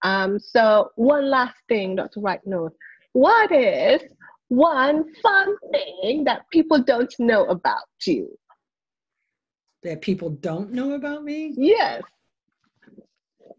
Um, 0.03 0.39
so 0.39 0.91
one 0.97 1.29
last 1.29 1.57
thing, 1.69 1.97
Dr. 1.97 2.21
Right 2.21 2.41
North. 2.47 2.73
What 3.13 3.51
is 3.53 4.03
one 4.49 5.05
fun 5.23 5.57
thing 5.73 6.25
that 6.25 6.43
people 6.53 6.83
don't 6.83 7.15
know 7.19 7.47
about 7.47 7.85
you? 8.07 8.37
That 9.83 10.03
people 10.03 10.31
don't 10.31 10.73
know 10.73 10.93
about 10.93 11.25
me? 11.25 11.55
Yes. 11.57 12.03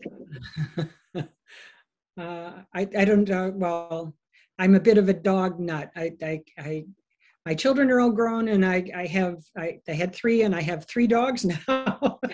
uh, 1.17 1.23
I, 2.17 2.87
I 2.97 3.05
don't 3.05 3.29
uh, 3.29 3.51
well 3.53 4.13
i'm 4.59 4.75
a 4.75 4.79
bit 4.79 4.97
of 4.97 5.09
a 5.09 5.13
dog 5.13 5.59
nut. 5.59 5.91
I, 5.95 6.11
I 6.21 6.41
i 6.59 6.83
my 7.45 7.53
children 7.53 7.89
are 7.91 7.99
all 7.99 8.11
grown 8.11 8.49
and 8.49 8.65
i 8.65 8.83
i 8.95 9.05
have 9.05 9.37
i 9.57 9.79
i 9.87 9.91
had 9.91 10.13
three 10.13 10.43
and 10.43 10.55
i 10.55 10.61
have 10.61 10.85
three 10.85 11.07
dogs 11.07 11.45
now. 11.67 12.19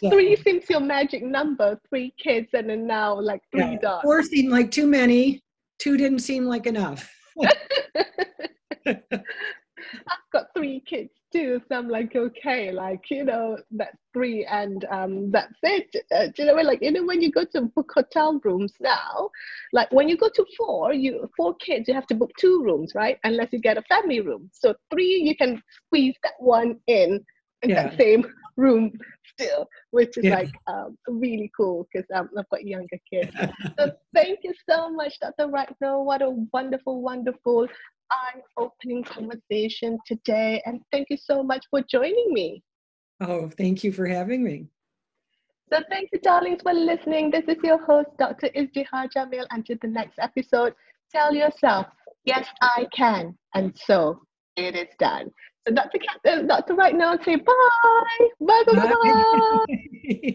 So, 0.00 0.10
three 0.10 0.36
seems 0.36 0.68
your 0.68 0.80
magic 0.80 1.22
number 1.22 1.80
three 1.88 2.12
kids 2.22 2.48
and 2.52 2.68
then 2.68 2.86
now 2.86 3.18
like 3.18 3.40
three 3.50 3.62
yeah, 3.62 3.78
dogs. 3.78 4.02
four 4.02 4.22
seemed 4.22 4.50
like 4.50 4.70
too 4.70 4.86
many 4.86 5.42
two 5.78 5.96
didn't 5.96 6.18
seem 6.18 6.44
like 6.44 6.66
enough. 6.66 7.10
I've 8.86 9.00
got 10.32 10.46
three 10.54 10.80
kids 10.86 11.10
too, 11.32 11.60
so 11.68 11.76
I'm 11.76 11.88
like, 11.88 12.14
okay, 12.14 12.70
like 12.70 13.10
you 13.10 13.24
know, 13.24 13.58
that's 13.70 13.96
three, 14.12 14.44
and 14.44 14.84
um, 14.90 15.30
that's 15.30 15.54
it. 15.62 15.94
Uh, 16.14 16.26
do 16.26 16.42
you 16.42 16.46
know, 16.46 16.54
like 16.62 16.80
you 16.82 16.92
know, 16.92 17.04
when 17.04 17.22
you 17.22 17.30
go 17.30 17.44
to 17.52 17.62
book 17.62 17.90
hotel 17.94 18.40
rooms 18.44 18.72
now, 18.80 19.30
like 19.72 19.90
when 19.92 20.08
you 20.08 20.16
go 20.16 20.28
to 20.34 20.46
four, 20.56 20.92
you 20.92 21.28
four 21.36 21.54
kids, 21.56 21.88
you 21.88 21.94
have 21.94 22.06
to 22.08 22.14
book 22.14 22.30
two 22.38 22.62
rooms, 22.62 22.92
right? 22.94 23.18
Unless 23.24 23.48
you 23.52 23.60
get 23.60 23.78
a 23.78 23.82
family 23.82 24.20
room. 24.20 24.50
So 24.52 24.74
three, 24.92 25.22
you 25.24 25.36
can 25.36 25.62
squeeze 25.86 26.16
that 26.22 26.34
one 26.38 26.78
in 26.86 27.24
in 27.62 27.70
yeah. 27.70 27.88
that 27.88 27.98
same 27.98 28.24
room 28.56 28.92
still, 29.32 29.68
which 29.90 30.16
is 30.18 30.24
yeah. 30.24 30.36
like 30.36 30.52
um, 30.66 30.96
really 31.08 31.50
cool 31.56 31.88
because 31.92 32.06
um, 32.14 32.28
I've 32.38 32.48
got 32.50 32.64
younger 32.64 32.98
kids. 33.10 33.34
so 33.78 33.92
thank 34.14 34.40
you 34.42 34.52
so 34.68 34.90
much, 34.90 35.18
Dr. 35.20 35.48
Ragnall. 35.48 36.04
What 36.04 36.22
a 36.22 36.30
wonderful, 36.52 37.02
wonderful 37.02 37.68
eye-opening 38.10 39.04
conversation 39.04 39.98
today. 40.06 40.62
And 40.66 40.80
thank 40.92 41.08
you 41.10 41.16
so 41.16 41.42
much 41.42 41.64
for 41.70 41.82
joining 41.82 42.32
me. 42.32 42.62
Oh, 43.20 43.48
thank 43.56 43.84
you 43.84 43.92
for 43.92 44.06
having 44.06 44.42
me. 44.42 44.66
So 45.72 45.80
thank 45.88 46.10
you, 46.12 46.18
darlings, 46.20 46.60
for 46.62 46.74
listening. 46.74 47.30
This 47.30 47.44
is 47.48 47.56
your 47.64 47.82
host, 47.82 48.10
Dr. 48.18 48.48
Izdihar 48.48 49.08
Jamil. 49.16 49.46
Until 49.50 49.76
the 49.80 49.88
next 49.88 50.18
episode, 50.18 50.74
tell 51.10 51.34
yourself, 51.34 51.86
yes, 52.24 52.46
I 52.60 52.86
can. 52.94 53.38
And 53.54 53.74
so 53.86 54.20
it 54.56 54.76
is 54.76 54.88
done. 54.98 55.30
So 55.66 55.72
Dr. 55.74 55.98
Cat, 55.98 56.20
uh, 56.26 56.42
Dr. 56.42 56.74
Right 56.74 56.94
now, 56.94 57.16
say 57.24 57.36
bye. 57.36 57.52
Bye, 58.40 58.62
bye, 58.66 58.74
bye. 58.74 58.94
bye. 59.68 60.18